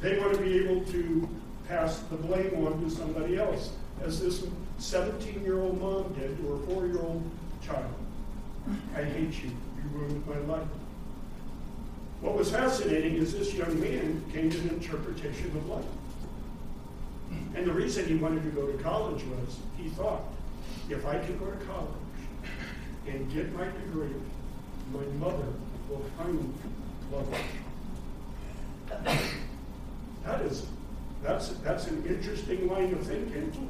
[0.00, 1.28] They want to be able to
[1.68, 4.46] pass the blame on to somebody else, as this
[4.78, 7.28] 17 year old mom did to her four year old
[7.62, 7.92] child.
[8.96, 9.50] I hate you.
[9.50, 10.66] You ruined my life.
[12.20, 15.84] What was fascinating is this young man came to an interpretation of life.
[17.54, 20.22] And the reason he wanted to go to college was he thought,
[20.90, 21.88] if I can go to college
[23.06, 24.14] and get my degree,
[24.92, 25.46] my mother
[25.88, 26.54] will find
[27.10, 27.34] love.
[30.24, 30.66] That is,
[31.22, 33.68] that's, that's an interesting line of thinking.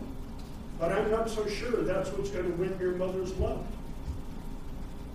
[0.81, 3.65] But I'm not so sure that's what's going to win your mother's love.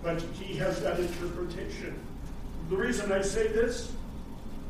[0.02, 1.98] But he has that interpretation.
[2.68, 3.92] The reason I say this,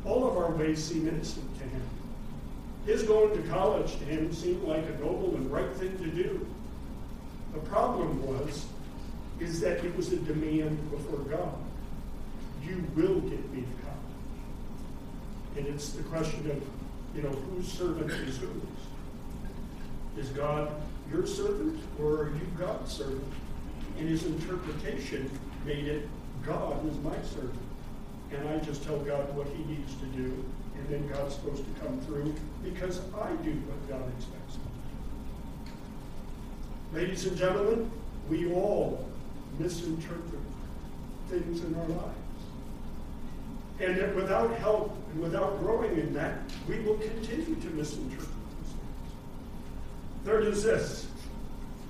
[0.05, 1.81] all of our ways seem innocent to him.
[2.85, 6.45] His going to college to him seemed like a noble and right thing to do.
[7.53, 8.65] The problem was,
[9.39, 11.53] is that it was a demand before God.
[12.63, 13.97] You will get me to college.
[15.57, 16.61] And it's the question of,
[17.15, 18.51] you know, whose servant is whose?
[20.17, 20.71] Is God
[21.11, 23.33] your servant or are you God's servant?
[23.97, 25.29] And his interpretation
[25.65, 26.07] made it
[26.45, 27.66] God is my servant.
[28.31, 30.43] And I just tell God what he needs to do,
[30.75, 34.57] and then God's supposed to come through because I do what God expects.
[36.93, 37.91] Ladies and gentlemen,
[38.29, 39.07] we all
[39.59, 40.41] misinterpret
[41.29, 42.17] things in our lives.
[43.79, 48.73] And that without help and without growing in that, we will continue to misinterpret things.
[50.25, 51.07] Third is this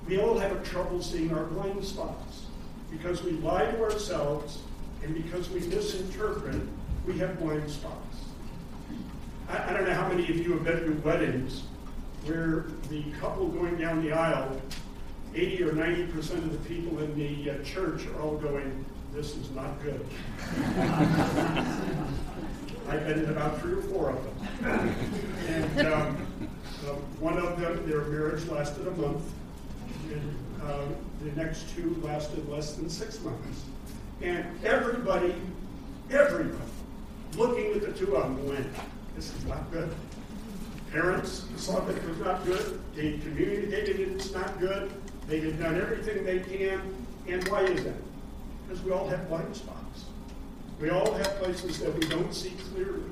[0.06, 2.42] we all have a trouble seeing our blind spots
[2.90, 4.58] because we lie to ourselves
[5.02, 6.60] and because we misinterpret,
[7.06, 8.16] we have blind spots.
[9.48, 11.62] I, I don't know how many of you have been to weddings
[12.24, 14.60] where the couple going down the aisle
[15.34, 19.36] 80 or 90 percent of the people in the uh, church are all going, This
[19.36, 20.04] is not good.
[22.88, 24.94] I've been in about three or four of them.
[25.46, 26.26] And um,
[26.86, 29.22] uh, one of them, their marriage lasted a month,
[30.10, 30.86] and uh,
[31.22, 33.64] the next two lasted less than six months.
[34.20, 35.34] And everybody,
[36.10, 36.58] everybody,
[37.36, 38.66] looking at the two of them went,
[39.14, 39.94] This is not good.
[40.92, 42.80] Parents saw that it was not good.
[42.94, 44.90] They communicated it's not good.
[45.28, 46.80] They have done everything they can.
[47.28, 47.94] And why is that?
[48.66, 50.04] Because we all have blind spots.
[50.80, 53.02] We all have places that we don't see clearly.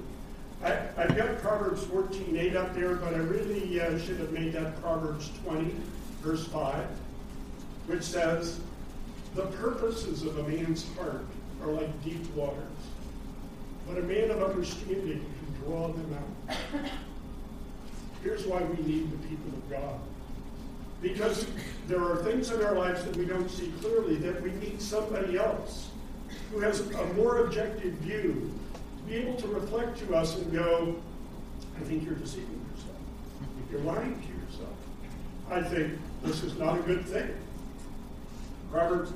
[0.62, 4.54] I, have got Proverbs 14, 8 up there, but I really uh, should have made
[4.54, 5.74] that Proverbs 20,
[6.22, 6.86] verse 5,
[7.88, 8.60] which says,
[9.36, 11.26] The purposes of a man's heart
[11.62, 12.62] are like deep waters,
[13.86, 16.18] but a man of understanding can draw them
[16.48, 16.56] out.
[18.22, 20.00] Here's why we need the people of God.
[21.02, 21.46] Because
[21.86, 25.36] there are things in our lives that we don't see clearly that we need somebody
[25.36, 25.90] else
[26.50, 28.50] who has a more objective view
[28.96, 30.96] to be able to reflect to us and go,
[31.78, 32.96] I think you're deceiving yourself.
[33.70, 34.76] You're lying to yourself.
[35.50, 37.34] I think this is not a good thing.
[38.72, 39.12] Proverbs,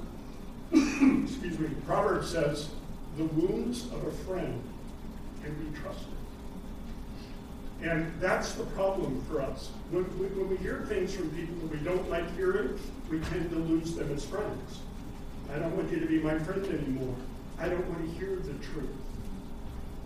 [1.25, 2.69] excuse me, Proverbs says,
[3.17, 4.63] the wounds of a friend
[5.43, 6.07] can be trusted.
[7.83, 9.71] And that's the problem for us.
[9.91, 12.79] When we, when we hear things from people that we don't like hearing,
[13.11, 14.81] we tend to lose them as friends.
[15.55, 17.17] I don't want you to be my friend anymore.
[17.59, 18.91] I don't want to hear the truth.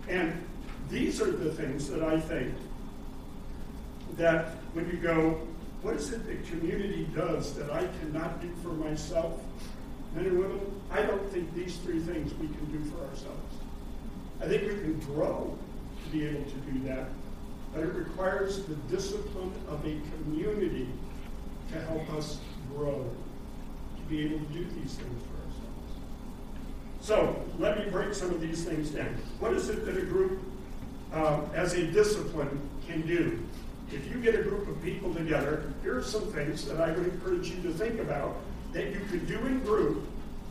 [0.07, 0.41] And
[0.89, 2.53] these are the things that I think
[4.15, 5.41] that when you go,
[5.81, 9.41] what is it that community does that I cannot do for myself?
[10.15, 13.55] Men and women, I don't think these three things we can do for ourselves.
[14.41, 15.57] I think we can grow
[16.03, 17.07] to be able to do that
[17.75, 20.87] but it requires the discipline of a community
[21.71, 22.39] to help us
[22.73, 23.05] grow,
[23.97, 25.91] to be able to do these things for ourselves.
[27.01, 29.13] So let me break some of these things down.
[29.39, 30.39] What is it that a group,
[31.13, 33.43] uh, as a discipline, can do?
[33.93, 37.05] if you get a group of people together, here are some things that I would
[37.05, 38.37] encourage you to think about
[38.75, 40.05] that you could do in group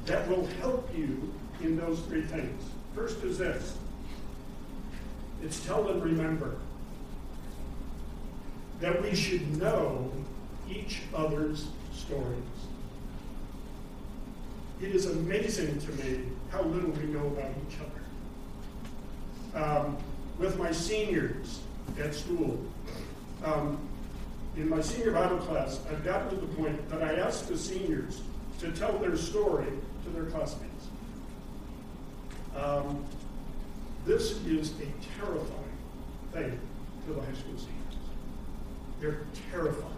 [0.06, 2.62] that will help you in those three things.
[2.94, 3.76] First is this
[5.42, 6.56] it's tell and remember
[8.80, 10.10] that we should know
[10.70, 12.38] each other's stories.
[14.80, 17.76] It is amazing to me how little we know about each
[19.54, 19.62] other.
[19.62, 19.98] Um,
[20.38, 21.60] with my seniors
[22.00, 22.58] at school,
[23.44, 23.78] um,
[24.56, 28.22] in my senior Bible class, I've gotten to the point that I ask the seniors
[28.60, 29.72] to tell their story
[30.04, 30.86] to their classmates.
[32.56, 33.04] Um,
[34.06, 35.64] this is a terrifying
[36.32, 36.58] thing
[37.06, 37.70] to the high school seniors.
[39.00, 39.90] They're terrified.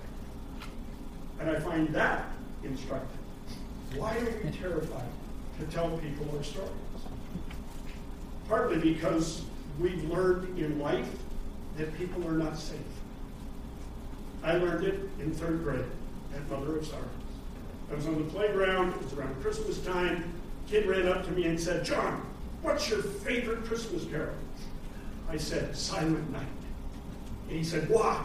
[1.39, 2.25] And I find that
[2.65, 3.11] instructive.
[3.95, 5.09] Why are we terrified
[5.61, 6.71] to tell people our stories?
[8.49, 9.43] Partly because
[9.79, 11.11] we've learned in life
[11.77, 12.79] that people are not safe.
[14.47, 15.85] I learned it in third grade
[16.33, 17.05] at Mother of Sorrows.
[17.91, 20.33] I was on the playground, it was around Christmas time.
[20.69, 22.25] Kid ran up to me and said, John,
[22.63, 24.35] what's your favorite Christmas carol?
[25.29, 26.47] I said, Silent Night.
[27.49, 28.25] And he said, why?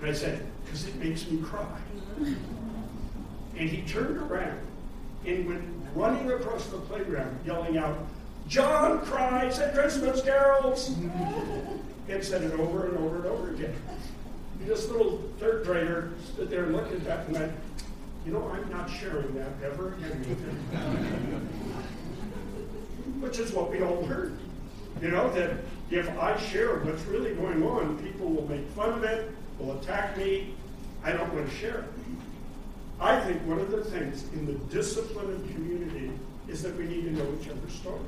[0.00, 1.78] And I said, because it makes me cry.
[3.56, 4.58] And he turned around
[5.24, 5.62] and went
[5.94, 7.96] running across the playground, yelling out,
[8.48, 10.96] John cries at Christmas carols!
[12.08, 13.74] and said it over and over and over again.
[14.66, 17.52] This little third grader stood there and looked at that and went,
[18.24, 20.22] you know, I'm not sharing that ever again.
[23.20, 24.38] Which is what we all heard.
[25.02, 25.58] You know, that
[25.90, 30.16] if I share what's really going on, people will make fun of it, will attack
[30.16, 30.54] me.
[31.02, 31.84] I don't want to share it.
[33.00, 36.10] I think one of the things in the discipline of community
[36.48, 38.00] is that we need to know each other's stories.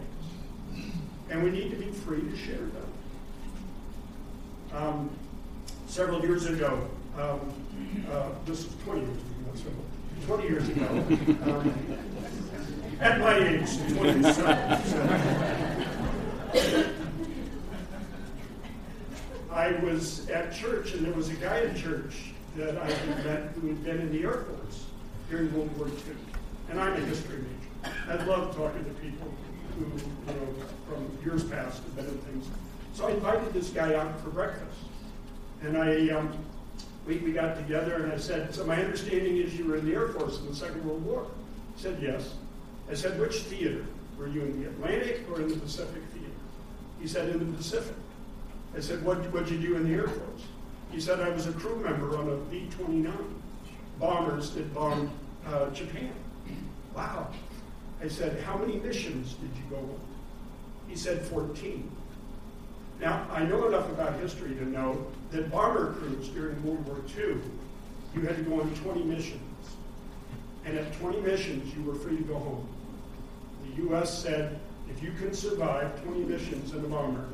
[1.29, 2.87] And we need to be free to share them.
[4.73, 5.11] Um,
[5.87, 7.41] several years ago, um,
[8.11, 9.85] uh, this is 20 years ago, several,
[10.27, 10.87] 20 years ago,
[11.51, 11.75] um,
[13.01, 15.87] at my age, 27.
[19.51, 23.43] I was at church, and there was a guy in church that I had met
[23.55, 24.85] who had been in the Air Force
[25.31, 25.95] during World War II.
[26.71, 27.95] And I'm a history major.
[28.09, 29.33] I love talking to people
[29.79, 30.55] who, you know,
[30.89, 32.49] from years past have been in things.
[32.93, 34.79] So I invited this guy out for breakfast.
[35.63, 36.33] And I, um,
[37.07, 39.95] we, we got together and I said, so my understanding is you were in the
[39.95, 41.27] Air Force in the Second World War.
[41.77, 42.35] He said, yes.
[42.91, 43.85] I said, which theater?
[44.19, 46.31] Were you in the Atlantic or in the Pacific theater?
[47.01, 47.97] He said, in the Pacific.
[48.77, 50.43] I said, what, what'd you do in the Air Force?
[50.91, 53.13] He said, I was a crew member on a B-29
[53.99, 55.11] bombers that bombed
[55.47, 56.13] uh, Japan.
[56.95, 57.29] Wow.
[58.03, 60.01] I said, how many missions did you go on?
[60.89, 61.91] He said, 14.
[63.01, 67.37] Now, I know enough about history to know that bomber crews during World War II,
[68.15, 69.43] you had to go on 20 missions.
[70.65, 72.69] And at 20 missions, you were free to go home.
[73.65, 74.23] The U.S.
[74.23, 74.59] said,
[74.91, 77.29] if you can survive 20 missions in a bomber,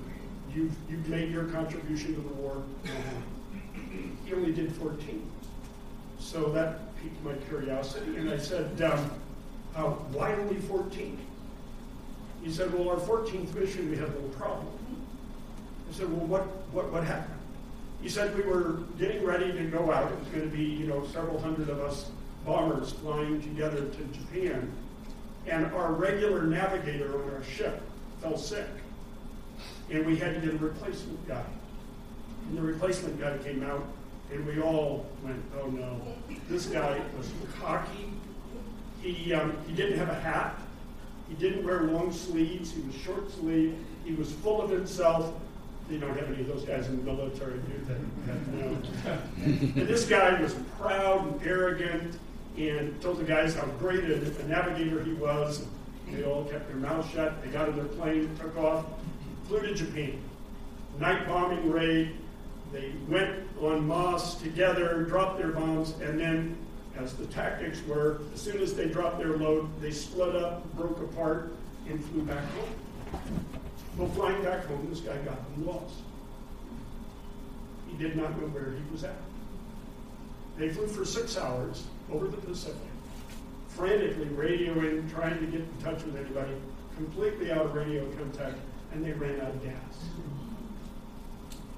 [0.55, 2.63] you've, you've made your contribution to the war.
[4.25, 5.31] He only did 14.
[6.19, 9.11] So that piqued my curiosity, and I said, um,
[9.75, 11.19] uh, why only 14?
[12.43, 14.67] He said, well, our 14th mission, we had a little problem.
[15.89, 17.39] I said, well, what, what, what happened?
[18.03, 20.11] He said, we were getting ready to go out.
[20.11, 22.11] It was going to be, you know, several hundred of us
[22.45, 24.71] bombers flying together to Japan.
[25.47, 27.81] And our regular navigator on our ship
[28.21, 28.67] fell sick.
[29.91, 31.45] And we had to get a replacement guy.
[32.49, 33.87] And the replacement guy came out,
[34.33, 36.01] and we all went, oh no.
[36.49, 37.31] This guy was
[37.61, 38.11] cocky.
[39.01, 40.59] He, um, he didn't have a hat.
[41.29, 42.73] He didn't wear long sleeves.
[42.73, 43.77] He was short sleeved.
[44.05, 45.33] He was full of himself.
[45.93, 47.95] They don't have any of those guys in the military, do?
[48.57, 48.79] No.
[49.45, 52.19] and this guy was proud and arrogant
[52.57, 55.67] and told the guys how great a, a navigator he was.
[56.11, 57.43] They all kept their mouths shut.
[57.45, 58.87] They got in their plane, took off,
[59.47, 60.19] flew to Japan.
[60.99, 62.17] Night bombing raid.
[62.73, 66.57] They went on masse together, dropped their bombs, and then,
[66.97, 71.03] as the tactics were, as soon as they dropped their load, they split up, broke
[71.03, 71.53] apart,
[71.87, 73.61] and flew back home.
[73.97, 75.97] Well, flying back home, this guy got lost.
[77.89, 79.17] He did not know where he was at.
[80.57, 82.77] They flew for six hours over the Pacific,
[83.69, 86.53] frantically radioing, trying to get in touch with anybody,
[86.97, 88.57] completely out of radio contact,
[88.93, 89.75] and they ran out of gas.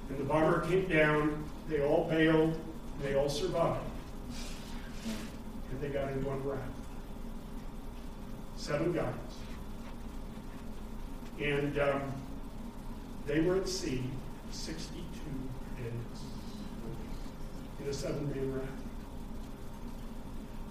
[0.08, 2.58] And the bomber came down, they all bailed,
[3.02, 3.80] they all survived.
[5.70, 6.62] And they got into one raft.
[8.56, 9.12] Seven guys.
[11.40, 12.12] And um,
[13.26, 14.02] they were at sea
[14.50, 15.00] 62
[15.78, 15.92] days.
[17.80, 18.68] in a seven-man raft.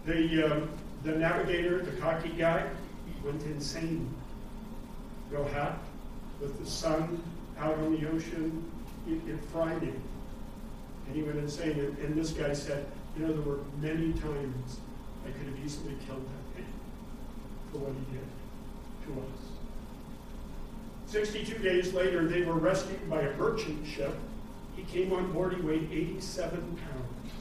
[0.06, 0.70] The, um,
[1.04, 2.66] the navigator, the cocky guy,
[3.24, 4.14] went insane.
[5.32, 5.80] No hat,
[6.40, 7.22] with the sun
[7.58, 8.64] out on the ocean,
[9.08, 10.02] it, it fried him.
[11.08, 11.80] And he went insane.
[11.80, 12.86] And, and this guy said,
[13.18, 14.80] you know, there were many times
[15.26, 16.68] I could have easily killed that man
[17.72, 18.28] for what he did
[19.06, 19.43] to us.
[21.14, 24.16] 62 days later, they were rescued by a merchant ship.
[24.76, 27.32] He came on board, he weighed 87 pounds.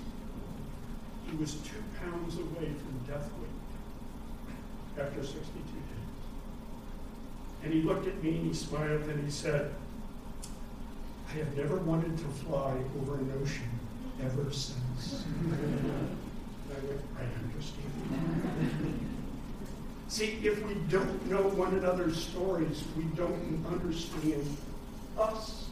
[1.30, 5.72] He was two pounds away from death weight after 62 days.
[7.64, 9.72] And he looked at me and he smiled and he said,
[11.30, 13.70] I have never wanted to fly over an ocean
[14.22, 15.24] ever since.
[15.50, 19.08] I went, I understand.
[20.12, 24.46] See, if we don't know one another's stories, we don't understand
[25.18, 25.68] us.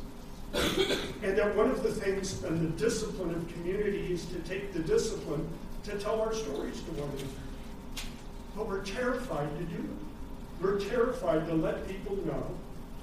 [0.54, 4.78] and that one of the things in the discipline of community is to take the
[4.78, 5.46] discipline
[5.82, 7.26] to tell our stories to one another.
[8.56, 10.62] But we're terrified to do it.
[10.62, 12.46] We're terrified to let people know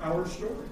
[0.02, 0.68] our story.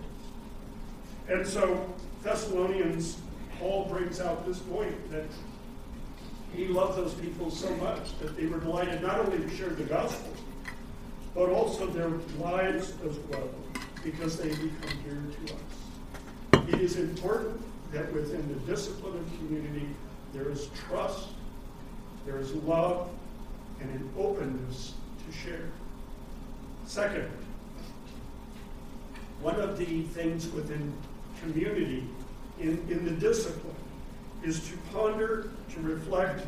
[1.30, 1.88] And so
[2.24, 3.20] Thessalonians,
[3.60, 5.28] Paul brings out this point that
[6.56, 9.84] he loved those people so much that they were delighted not only to share the
[9.84, 10.32] gospel,
[11.36, 12.10] but also their
[12.40, 13.50] lives as well,
[14.04, 14.72] because they become
[15.04, 16.70] dear to us.
[16.70, 17.62] It is important
[17.92, 19.88] that within the discipline of community,
[20.34, 21.28] there is trust,
[22.26, 23.10] there is love,
[23.82, 24.94] and an openness
[25.26, 25.70] to share.
[26.86, 27.30] Second,
[29.42, 30.94] one of the things within
[31.42, 32.08] community
[32.60, 33.76] in, in the discipline
[34.44, 36.46] is to ponder, to reflect,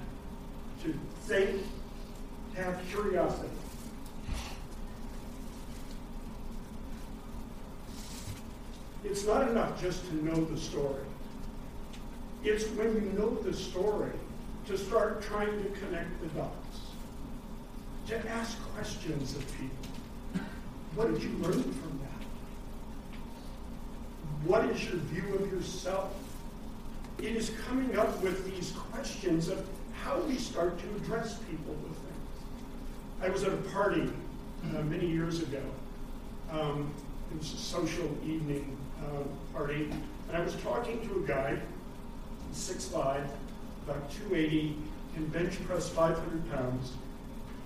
[0.84, 0.94] to
[1.26, 1.62] think,
[2.56, 3.50] have curiosity.
[9.10, 11.02] It's not enough just to know the story.
[12.44, 14.12] It's when you know the story
[14.68, 16.80] to start trying to connect the dots,
[18.08, 20.42] to ask questions of people.
[20.96, 22.26] What did you learn from that?
[24.44, 26.14] What is your view of yourself?
[27.20, 29.66] It is coming up with these questions of
[30.04, 33.22] how we start to address people with things.
[33.22, 34.12] I was at a party
[34.76, 35.64] uh, many years ago.
[36.52, 36.94] Um,
[37.32, 39.24] it was a social evening uh,
[39.54, 39.90] party,
[40.28, 41.60] and I was talking to a guy,
[42.54, 43.26] 6'5",
[43.86, 44.76] about 280,
[45.16, 46.94] and bench press 500 pounds.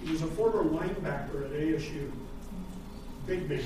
[0.03, 2.11] He was a former linebacker at ASU,
[3.27, 3.61] big man.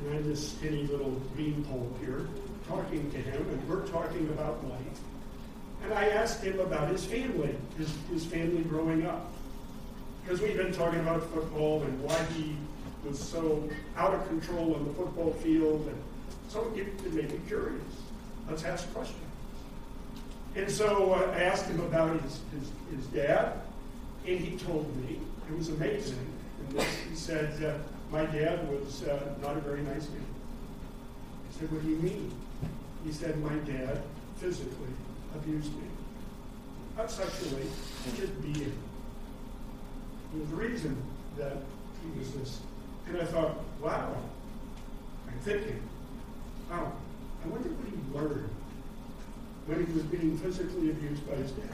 [0.00, 2.28] And I'm this skinny little beanpole here,
[2.68, 5.00] talking to him, and we're talking about life.
[5.84, 9.32] And I asked him about his family, his, his family growing up.
[10.22, 12.56] Because we've been talking about football and why he
[13.06, 15.86] was so out of control on the football field.
[15.86, 16.02] And
[16.54, 17.82] so it, it made me curious.
[18.48, 19.18] Let's ask questions.
[20.54, 23.54] And so uh, I asked him about his, his, his, dad,
[24.24, 25.18] and he told me,
[25.50, 26.24] it was amazing.
[26.60, 27.76] And this, he said, uh,
[28.12, 30.26] My dad was uh, not a very nice man.
[31.50, 32.32] I said, What do you mean?
[33.04, 34.00] He said, My dad
[34.36, 34.94] physically
[35.34, 35.88] abused me.
[36.96, 37.66] Not sexually,
[38.16, 38.78] just being.
[40.32, 40.96] And the reason
[41.36, 41.56] that
[42.00, 42.60] he was this.
[43.08, 44.14] And I thought, wow,
[45.28, 45.82] I'm thinking,
[46.70, 46.92] wow,
[47.44, 48.50] I wonder what he learned
[49.66, 51.70] when he was being physically abused by his dad.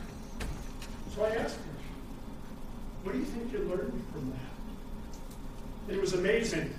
[1.14, 1.64] So I asked him,
[3.02, 5.94] what do you think you learned from that?
[5.94, 6.72] It was amazing.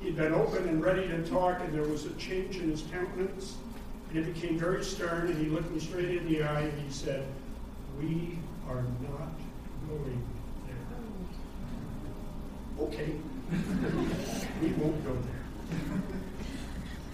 [0.00, 3.56] He'd been open and ready to talk, and there was a change in his countenance,
[4.10, 6.92] and it became very stern, and he looked me straight in the eye, and he
[6.92, 7.26] said,
[8.00, 8.38] We
[8.68, 9.32] are not
[9.88, 10.22] going
[12.78, 12.86] there.
[12.86, 13.12] Okay.
[14.62, 15.38] we won't go there.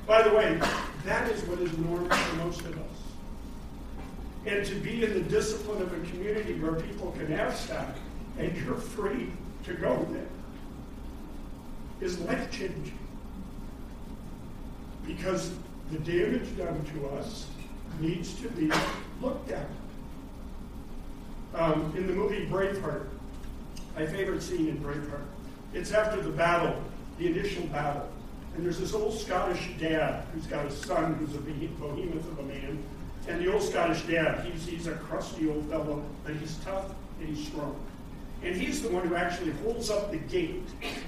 [0.07, 0.61] By the way,
[1.05, 2.85] that is what is normal for most of us.
[4.47, 7.97] And to be in the discipline of a community where people can have that
[8.39, 9.33] and you're free
[9.65, 10.27] to go there
[12.01, 12.99] is life changing.
[15.07, 15.53] Because
[15.91, 17.47] the damage done to us
[18.01, 18.71] needs to be
[19.23, 19.69] looked at.
[21.55, 23.07] Um, in the movie Braveheart,
[23.97, 25.25] my favorite scene in Braveheart,
[25.73, 26.83] it's after the battle,
[27.19, 28.09] the initial battle.
[28.55, 32.43] And there's this old Scottish dad who's got a son who's a behemoth of a
[32.43, 32.83] man.
[33.27, 36.91] And the old Scottish dad, he's, he's a crusty old fellow, but he's tough
[37.21, 37.77] and he's strong.
[38.43, 40.63] And he's the one who actually holds up the gate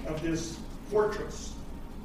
[0.06, 0.58] of this
[0.90, 1.52] fortress.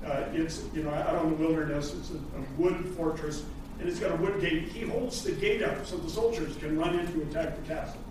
[0.06, 3.46] Uh, it's, you know, out on the wilderness, it's a, a, wood fortress,
[3.80, 4.64] and it's got a wood gate.
[4.70, 8.02] He holds the gate up so the soldiers can run in to attack the castle.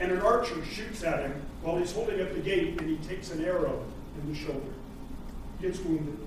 [0.00, 3.30] And an archer shoots at him while he's holding up the gate, and he takes
[3.30, 3.82] an arrow
[4.20, 4.60] in the shoulder.
[5.62, 6.18] Gets wounded.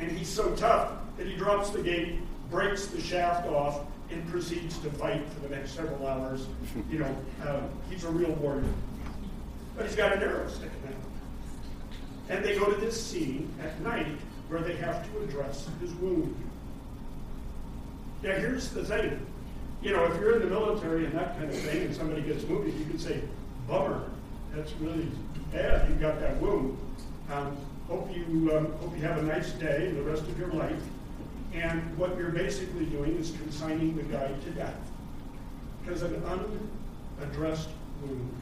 [0.00, 2.18] And he's so tough that he drops the gate,
[2.50, 3.80] breaks the shaft off,
[4.10, 6.46] and proceeds to fight for the next several hours.
[6.90, 8.64] You know, uh, he's a real warrior.
[9.76, 10.94] But he's got an arrow sticking out.
[12.30, 14.16] And they go to this scene at night
[14.48, 16.34] where they have to address his wound.
[18.22, 19.24] Now, here's the thing.
[19.82, 22.44] You know, if you're in the military and that kind of thing, and somebody gets
[22.44, 23.20] wounded, you can say,
[23.68, 24.02] bummer,
[24.54, 25.08] that's really
[25.52, 26.76] bad, you've got that wound.
[27.30, 27.56] Um,
[27.90, 30.80] hope, you, um, hope you have a nice day and the rest of your life.
[31.52, 34.78] And what you're basically doing is consigning the guy to death.
[35.82, 36.22] Because an
[37.20, 37.68] unaddressed
[38.02, 38.34] wound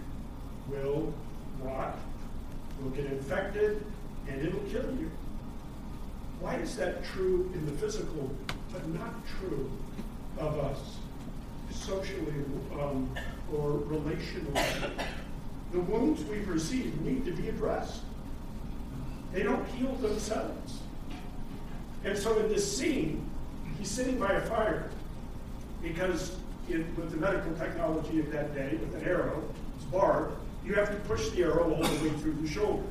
[0.68, 1.14] will
[1.62, 1.98] rot,
[2.82, 3.82] will get infected,
[4.28, 5.10] and it'll kill you.
[6.40, 8.30] Why is that true in the physical,
[8.70, 9.70] but not true
[10.36, 10.78] of us
[11.70, 12.44] socially
[12.78, 13.16] um,
[13.54, 14.90] or relationally?
[15.72, 18.02] The wounds we've received need to be addressed.
[19.32, 20.78] They don't heal themselves.
[22.04, 23.28] And so in this scene,
[23.78, 24.90] he's sitting by a fire
[25.82, 26.36] because
[26.68, 29.42] it, with the medical technology of that day, with an arrow,
[29.76, 32.82] it's barbed, you have to push the arrow all the way through the shoulder.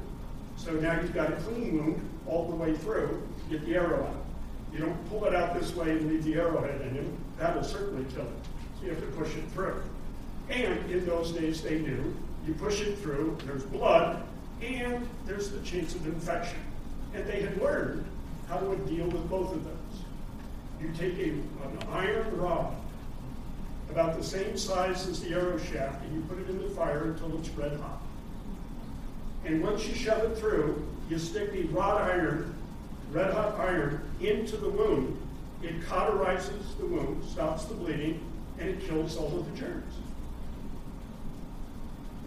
[0.56, 4.04] So now you've got a clean wound all the way through to get the arrow
[4.04, 4.26] out.
[4.74, 7.18] You don't pull it out this way and leave the arrowhead in him.
[7.38, 8.46] That'll certainly kill it.
[8.80, 9.82] So you have to push it through.
[10.50, 12.16] And in those days they knew,
[12.46, 14.24] you push it through, there's blood,
[14.62, 16.60] and there's the chance of infection.
[17.14, 18.06] And they had learned
[18.48, 19.74] how to deal with both of those.
[20.82, 22.76] You take a, an iron rod,
[23.90, 27.06] about the same size as the arrow shaft, and you put it in the fire
[27.06, 28.02] until it's red hot.
[29.46, 32.54] And once you shove it through, you stick the wrought iron,
[33.12, 35.18] red hot iron, into the wound.
[35.64, 38.20] It cauterizes the wound, stops the bleeding,
[38.60, 39.94] and it kills all of the germs.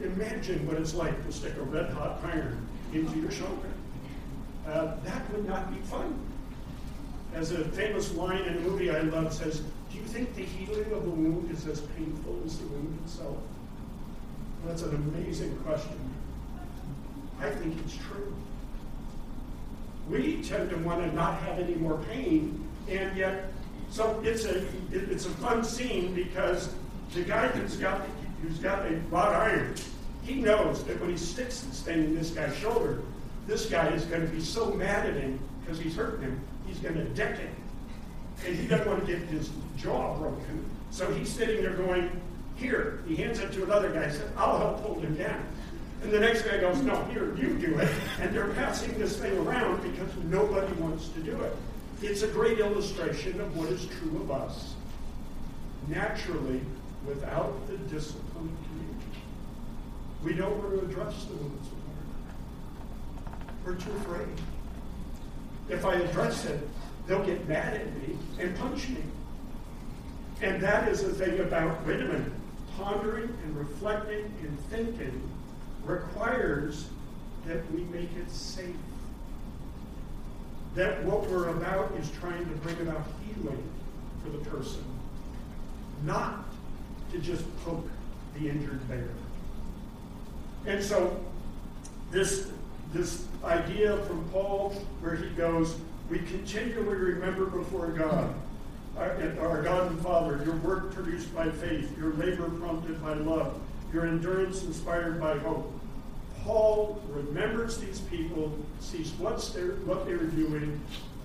[0.02, 3.68] Imagine what it's like to stick a red hot iron into your shoulder.
[4.66, 6.18] Uh, that would not be fun.
[7.34, 10.90] As a famous line in a movie I love says, Do you think the healing
[10.92, 13.36] of a wound is as painful as the wound itself?
[14.66, 15.98] That's an amazing question.
[17.40, 18.34] I think it's true.
[20.08, 23.52] We tend to want to not have any more pain, and yet,
[23.90, 26.74] so it's a it's a fun scene because
[27.14, 28.02] the guy who's got
[28.42, 29.74] who's got a wrought iron,
[30.22, 33.02] he knows that when he sticks this thing in this guy's shoulder,
[33.46, 36.78] this guy is going to be so mad at him because he's hurting him, he's
[36.78, 37.54] going to deck him,
[38.46, 40.64] and he doesn't want to get his jaw broken.
[40.90, 42.10] So he's sitting there going,
[42.56, 44.10] "Here." He hands it to another guy.
[44.10, 45.44] Said, "I'll help hold him down."
[46.02, 47.88] And the next guy goes, No, here, you do it.
[48.20, 51.56] And they're passing this thing around because nobody wants to do it.
[52.02, 54.74] It's a great illustration of what is true of us.
[55.88, 56.62] Naturally,
[57.06, 59.22] without the discipline of community,
[60.22, 64.28] we don't want to address the wounds of We're too afraid.
[65.68, 66.60] If I address it,
[67.06, 69.02] they'll get mad at me and punch me.
[70.42, 72.32] And that is the thing about, wait a minute,
[72.76, 75.22] pondering and reflecting and thinking
[75.84, 76.88] requires
[77.46, 78.74] that we make it safe.
[80.74, 83.62] That what we're about is trying to bring about healing
[84.22, 84.84] for the person,
[86.04, 86.49] not
[87.12, 87.88] to just poke
[88.38, 89.08] the injured bear.
[90.66, 91.18] And so,
[92.10, 92.50] this,
[92.92, 95.76] this idea from Paul, where he goes,
[96.10, 98.34] We continually remember before God,
[98.96, 103.54] our, our God and Father, your work produced by faith, your labor prompted by love
[103.92, 105.72] your endurance inspired by hope.
[106.42, 110.80] Paul remembers these people, sees what's their, what they're doing,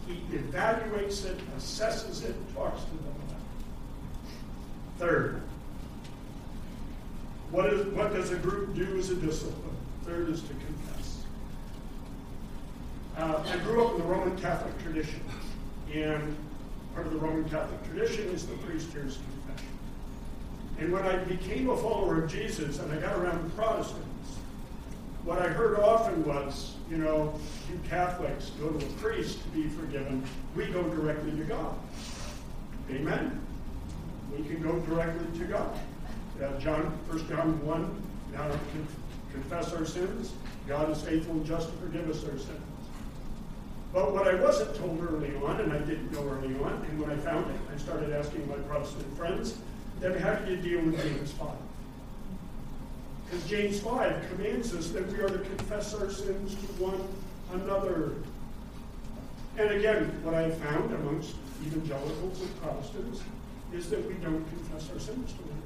[0.08, 3.16] he evaluates it, assesses it, talks to them.
[5.00, 5.42] Third,
[7.52, 9.76] what, is, what does a group do as a discipline?
[10.04, 11.24] Third is to confess.
[13.18, 15.22] Uh, I grew up in the Roman Catholic tradition,
[15.93, 16.36] and
[16.93, 19.70] part of the Roman Catholic tradition is the priest hears confession.
[20.80, 24.06] And when I became a follower of Jesus and I got around the Protestants,
[25.24, 27.34] what I heard often was, you know,
[27.70, 30.24] you Catholics go to a priest to be forgiven.
[30.56, 31.76] We go directly to God.
[32.91, 33.41] Amen.
[34.38, 35.80] We can go directly to God.
[36.42, 38.52] Uh, John, 1 John 1, now
[39.32, 40.34] confess our sins.
[40.68, 42.62] God is faithful and just to forgive us our sins.
[43.94, 47.10] But what I wasn't told early on, and I didn't know early on, and when
[47.10, 49.58] I found it, I started asking my Protestant friends,
[50.02, 51.48] then how do you deal with James 5?
[53.26, 57.08] Because James 5 commands us that we are to confess our sins to one
[57.54, 58.16] another.
[59.58, 63.22] And again, what I found amongst evangelicals and Protestants
[63.74, 65.64] is that we don't confess our sins to one another.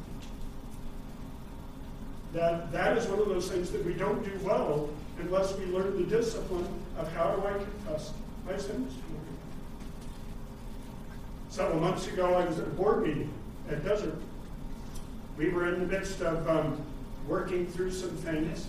[2.34, 5.98] That, that is one of those things that we don't do well unless we learn
[5.98, 6.68] the discipline
[6.98, 8.14] of how do I confess
[8.46, 8.94] my sins.
[11.50, 13.34] Several months ago, I was at a board meeting
[13.70, 14.16] at Desert.
[15.38, 16.80] We were in the midst of um,
[17.28, 18.68] working through some things,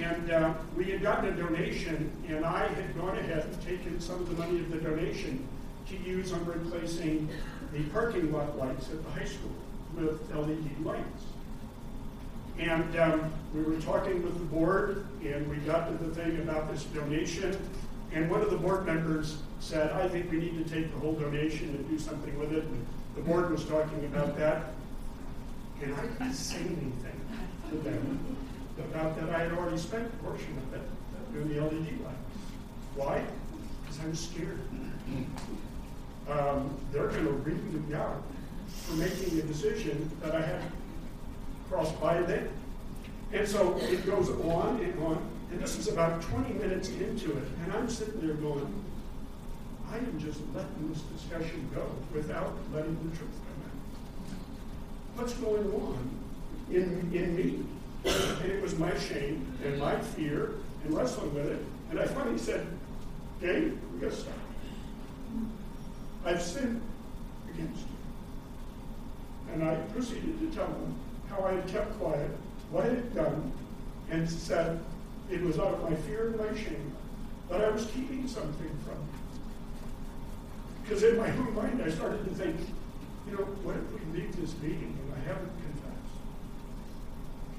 [0.00, 4.16] and uh, we had gotten a donation, and I had gone ahead and taken some
[4.16, 5.46] of the money of the donation
[5.88, 7.28] to use on replacing
[7.72, 9.52] the parking lot lights at the high school
[9.96, 11.24] with LED lights.
[12.58, 16.72] And um, we were talking with the board, and we got to the thing about
[16.72, 17.56] this donation.
[18.12, 21.14] And one of the board members said, I think we need to take the whole
[21.14, 22.64] donation and do something with it.
[22.64, 22.86] And
[23.16, 24.66] the board was talking about that.
[25.82, 27.20] And I didn't say anything
[27.70, 28.36] to them
[28.78, 30.82] about that I had already spent a portion of it
[31.32, 32.16] doing the LED lights.
[32.94, 33.24] Why?
[33.82, 34.60] Because I'm scared.
[36.30, 38.22] Um, they're going to read me out
[38.66, 40.72] for making a decision that I haven't
[41.68, 42.48] crossed by them.
[43.32, 47.44] And so it goes on and on, and this is about 20 minutes into it,
[47.64, 48.84] and I'm sitting there going,
[49.90, 55.22] I am just letting this discussion go without letting the truth come out.
[55.22, 56.10] What's going on
[56.70, 57.64] in, in me?
[58.04, 60.52] And it was my shame and my fear
[60.84, 61.64] and wrestling with it.
[61.90, 62.66] And I finally said,
[63.40, 64.34] Dave, we gotta stop.
[66.24, 66.80] I've sinned
[67.52, 69.52] against you.
[69.52, 70.94] And I proceeded to tell them
[71.34, 72.30] how I had kept quiet,
[72.70, 73.52] what I had done,
[74.10, 74.80] and said
[75.30, 76.92] it was out of my fear and my shame
[77.48, 79.20] that I was keeping something from you.
[80.82, 82.56] Because in my own mind, I started to think,
[83.28, 86.14] you know, what if we leave this meeting and I haven't confessed?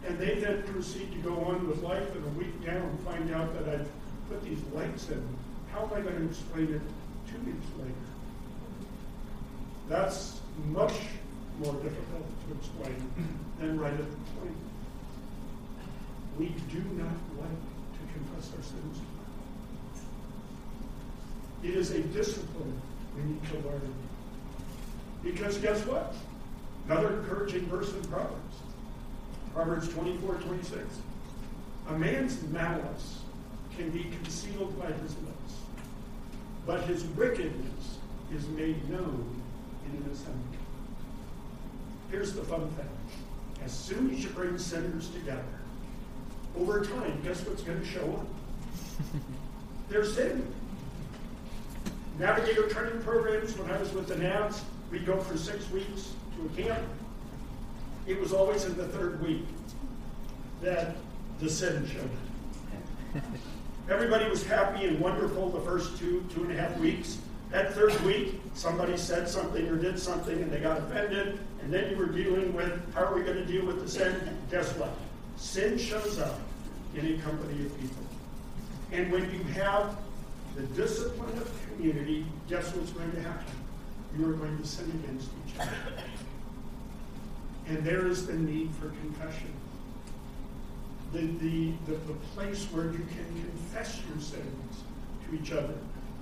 [0.07, 3.53] And they then proceed to go on with life, and a week down, find out
[3.55, 3.89] that I've
[4.29, 5.27] put these lights in.
[5.71, 6.81] How am I going to explain it
[7.31, 7.93] two weeks later?
[9.89, 10.93] That's much
[11.59, 13.29] more difficult to explain
[13.59, 14.57] than right at the point.
[16.37, 18.99] We do not like to confess our sins.
[21.63, 22.81] It is a discipline
[23.15, 23.93] we need to learn.
[25.23, 26.13] Because guess what?
[26.87, 28.55] Another encouraging verse in Proverbs.
[29.53, 30.81] Proverbs 24, 26.
[31.89, 33.19] A man's malice
[33.77, 35.53] can be concealed by his lips,
[36.65, 37.97] but his wickedness
[38.33, 39.41] is made known
[39.87, 40.57] in an assembly.
[42.11, 42.89] Here's the fun thing.
[43.63, 45.43] As soon as you bring sinners together,
[46.57, 48.27] over time, guess what's going to show up?
[49.89, 50.45] Their sin.
[52.17, 56.45] Navigator training programs, when I was with the NAVs, we'd go for six weeks to
[56.45, 56.83] a camp.
[58.07, 59.45] It was always in the third week
[60.61, 60.95] that
[61.39, 62.09] the sin showed
[63.15, 63.23] up.
[63.89, 67.17] Everybody was happy and wonderful the first two, two and a half weeks.
[67.51, 71.89] That third week, somebody said something or did something and they got offended, and then
[71.89, 74.15] you were dealing with how are we going to deal with the sin?
[74.51, 74.91] Guess what?
[75.35, 76.39] Sin shows up
[76.93, 78.03] in a company of people.
[78.91, 79.97] And when you have
[80.55, 83.51] the discipline of community, guess what's going to happen?
[84.15, 85.71] You are going to sin against each other.
[87.67, 89.51] And there is the need for confession.
[91.13, 94.83] The, the, the, the place where you can confess your sins
[95.27, 95.73] to each other.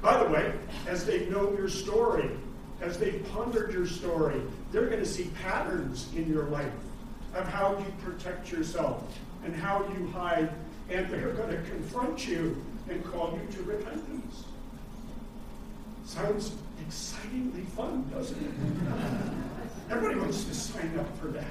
[0.02, 0.54] By the way,
[0.88, 2.30] as they know your story,
[2.82, 6.72] as they've pondered your story, they're going to see patterns in your life
[7.34, 9.04] of how you protect yourself
[9.44, 10.50] and how you hide,
[10.90, 14.44] and they're going to confront you and call you to repentance.
[16.06, 16.56] Sounds
[16.86, 18.54] excitingly fun, doesn't it?
[19.90, 21.46] Everybody wants to sign up for that.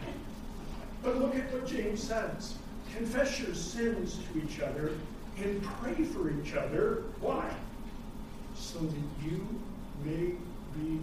[1.03, 2.55] But look at what James says.
[2.95, 4.93] Confess your sins to each other
[5.39, 7.05] and pray for each other.
[7.21, 7.51] Why?
[8.55, 9.47] So that you
[10.05, 10.35] may
[10.75, 11.01] be.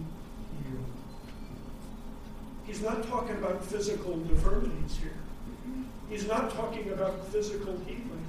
[2.66, 5.12] He's not talking about physical deformities here.
[6.08, 8.24] He's not talking about physical healing.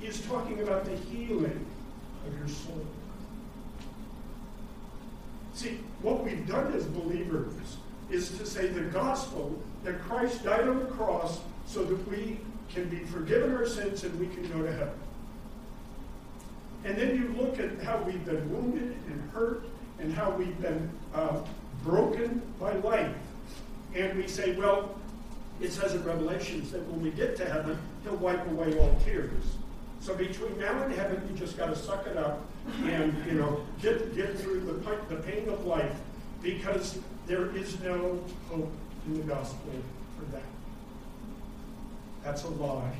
[0.00, 1.64] He's talking about the healing
[2.26, 2.84] of your soul.
[5.54, 7.54] See, what we've done as believers
[8.10, 12.38] is to say the gospel that Christ died on the cross so that we
[12.68, 14.98] can be forgiven our sins and we can go to heaven.
[16.84, 19.64] And then you look at how we've been wounded and hurt
[19.98, 21.40] and how we've been uh,
[21.82, 23.14] broken by life.
[23.94, 24.94] And we say, well,
[25.60, 29.56] it says in Revelations that when we get to heaven, he'll wipe away all tears.
[30.00, 32.44] So between now and heaven, you just got to suck it up
[32.84, 34.72] and you know get get through the
[35.08, 35.94] the pain of life
[36.42, 38.70] because there is no hope
[39.06, 39.72] in the gospel
[40.18, 40.42] for that.
[42.22, 42.96] That's a lie.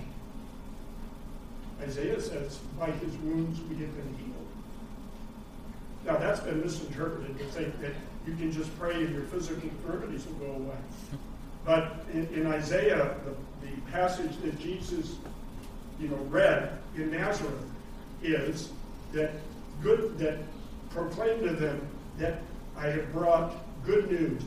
[1.81, 4.36] Isaiah says, by his wounds we have been healed.
[6.07, 7.93] Now that's been misinterpreted to think that
[8.27, 10.77] you can just pray and your physical infirmities will go away.
[11.65, 15.17] But in, in Isaiah, the, the passage that Jesus
[15.99, 17.65] you know, read in Nazareth
[18.23, 18.71] is
[19.13, 19.33] that
[19.83, 20.39] good that
[20.91, 21.81] proclaim to them
[22.19, 22.43] that
[22.77, 23.55] I have brought
[23.85, 24.43] good news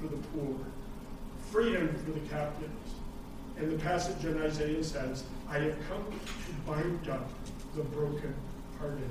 [0.00, 0.56] for the poor,
[1.50, 2.72] freedom for the captives.
[3.58, 7.28] And the passage in Isaiah says, I have come to bind up
[7.74, 9.10] the broken-hearted.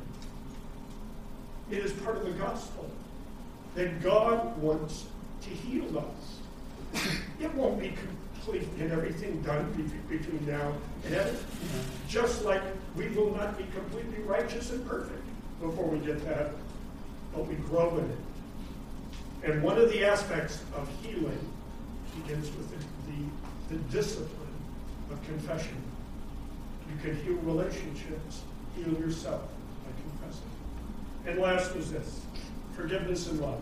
[1.70, 2.89] It is part of the gospel
[3.76, 5.05] that God wants
[5.41, 7.03] to heal us.
[7.39, 7.93] It won't be
[8.45, 9.72] complete and everything done
[10.09, 10.74] between now
[11.05, 11.36] and then.
[12.07, 12.61] Just like
[12.95, 15.24] we will not be completely righteous and perfect
[15.61, 16.51] before we get that,
[17.36, 19.51] but we grow in it.
[19.51, 21.39] And one of the aspects of healing
[22.15, 24.32] begins with the, the, the discipline
[25.11, 25.76] of confession.
[26.89, 28.41] You can heal relationships,
[28.76, 29.43] heal yourself.
[31.28, 32.21] And last is this
[32.73, 33.61] forgiveness and love.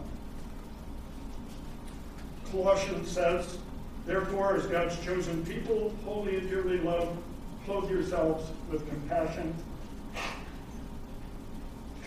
[2.52, 3.58] Colossians says,
[4.06, 7.18] Therefore, as God's chosen people, holy and dearly loved,
[7.66, 9.54] clothe yourselves with compassion,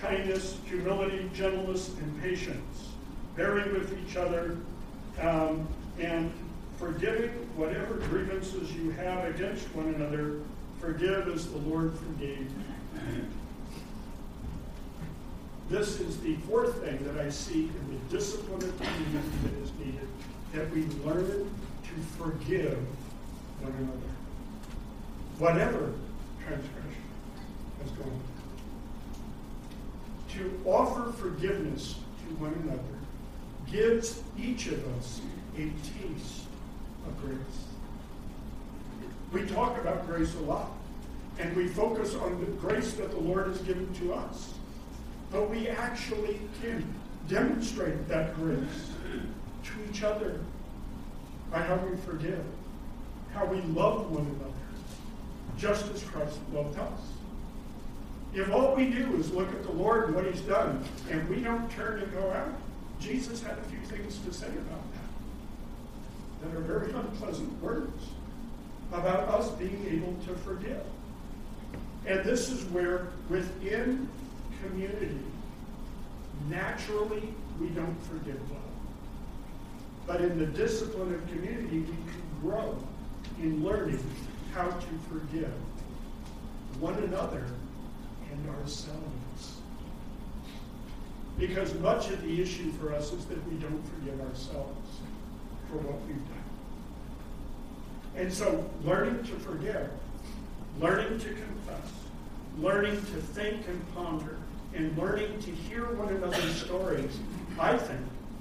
[0.00, 2.90] kindness, humility, gentleness, and patience,
[3.34, 4.56] bearing with each other,
[5.20, 5.66] um,
[5.98, 6.32] and
[6.78, 10.40] forgiving whatever grievances you have against one another.
[10.78, 12.48] Forgive as the Lord forgave.
[15.68, 19.70] This is the fourth thing that I see in the discipline of community that is
[19.78, 20.08] needed,
[20.54, 21.50] that we learn
[21.84, 22.78] to forgive
[23.60, 23.98] one another.
[25.38, 25.92] Whatever
[26.40, 27.02] transgression
[27.82, 28.08] has gone.
[28.08, 28.20] On.
[30.32, 31.96] To offer forgiveness
[32.26, 32.82] to one another
[33.70, 35.20] gives each of us
[35.56, 36.44] a taste
[37.06, 37.38] of grace.
[39.32, 40.70] We talk about grace a lot,
[41.38, 44.54] and we focus on the grace that the Lord has given to us.
[45.30, 46.84] But we actually can
[47.28, 48.90] demonstrate that grace
[49.64, 50.40] to each other
[51.50, 52.44] by how we forgive,
[53.34, 54.52] how we love one another,
[55.58, 57.00] just as Christ loved us.
[58.34, 61.40] If all we do is look at the Lord and what He's done, and we
[61.40, 62.52] don't turn and go out,
[63.00, 68.04] Jesus had a few things to say about that that are very unpleasant words
[68.92, 70.82] about us being able to forgive.
[72.06, 74.08] And this is where, within
[74.62, 75.18] community,
[76.48, 78.60] naturally we don't forgive well.
[80.06, 82.78] But in the discipline of community, we can grow
[83.40, 84.04] in learning
[84.54, 85.52] how to forgive
[86.80, 87.44] one another
[88.30, 89.56] and ourselves.
[91.38, 94.98] Because much of the issue for us is that we don't forgive ourselves
[95.68, 96.38] for what we've done.
[98.16, 99.90] And so, learning to forgive,
[100.80, 101.92] learning to confess,
[102.58, 104.38] learning to think and ponder,
[104.78, 107.18] and learning to hear one another's stories,
[107.58, 108.00] I think,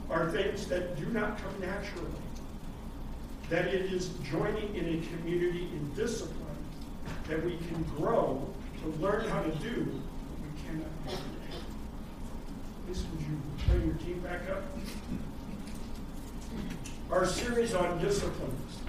[0.09, 2.11] are things that do not come naturally.
[3.49, 6.35] That it is joining in a community in discipline
[7.27, 8.47] that we can grow
[8.81, 11.17] to learn how to do what we cannot do.
[12.85, 14.63] Please, would you bring your team back up?
[17.11, 18.79] Our series on disciplines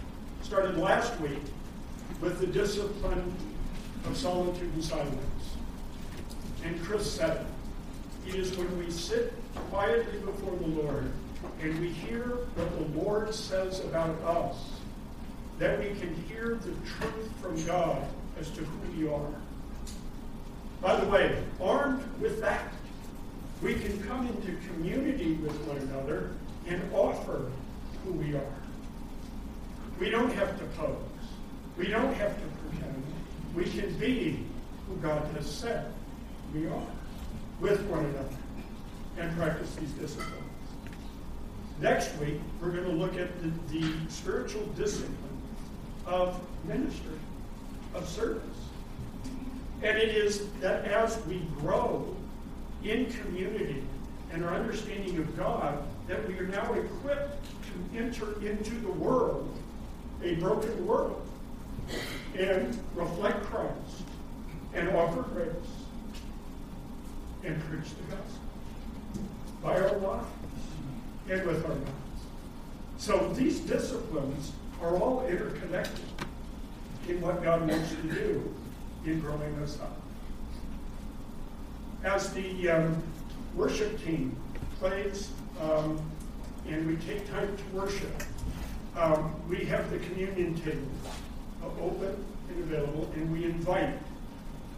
[0.42, 1.42] started last week
[2.20, 3.34] with the discipline
[4.04, 5.37] of solitude and silence.
[6.64, 7.46] And Chris said it.
[8.34, 9.32] Is when we sit
[9.70, 11.10] quietly before the Lord
[11.62, 14.56] and we hear what the Lord says about us
[15.58, 18.06] that we can hear the truth from God
[18.38, 19.32] as to who we are.
[20.82, 22.70] By the way, armed with that,
[23.62, 26.32] we can come into community with one another
[26.66, 27.50] and offer
[28.04, 28.54] who we are.
[29.98, 30.96] We don't have to pose.
[31.78, 33.02] We don't have to pretend.
[33.54, 34.44] We can be
[34.86, 35.92] who God has said
[36.54, 36.82] we are
[37.60, 38.28] with one another
[39.18, 40.34] and practice these disciplines.
[41.80, 45.14] Next week, we're going to look at the, the spiritual discipline
[46.06, 47.18] of ministry,
[47.94, 48.42] of service.
[49.82, 52.16] And it is that as we grow
[52.82, 53.84] in community
[54.32, 59.54] and our understanding of God, that we are now equipped to enter into the world,
[60.22, 61.28] a broken world,
[62.36, 64.04] and reflect Christ
[64.74, 65.54] and offer grace
[67.44, 68.40] and preach the gospel
[69.62, 70.26] by our lives
[71.30, 71.90] and with our minds.
[72.98, 76.04] So these disciplines are all interconnected
[77.08, 78.54] in what God wants to do
[79.04, 79.96] in growing us up.
[82.04, 83.02] As the um,
[83.54, 84.36] worship team
[84.78, 85.30] plays
[85.60, 86.00] um,
[86.68, 88.22] and we take time to worship,
[88.96, 90.86] um, we have the communion table
[91.82, 93.94] open and available, and we invite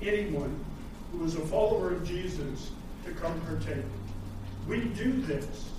[0.03, 0.65] anyone
[1.13, 2.71] who is a follower of Jesus
[3.05, 3.85] to come partake.
[4.69, 5.71] We do this.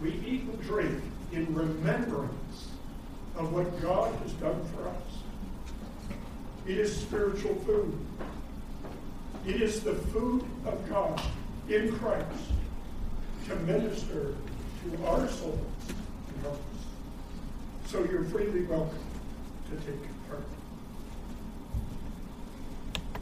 [0.00, 2.68] We eat and drink in remembrance
[3.36, 6.18] of what God has done for us.
[6.66, 7.98] It is spiritual food.
[9.46, 11.20] It is the food of God
[11.68, 12.26] in Christ
[13.46, 14.34] to minister
[14.82, 15.60] to our souls
[16.42, 17.90] help us.
[17.90, 18.98] So you're freely welcome
[19.70, 20.15] to take part.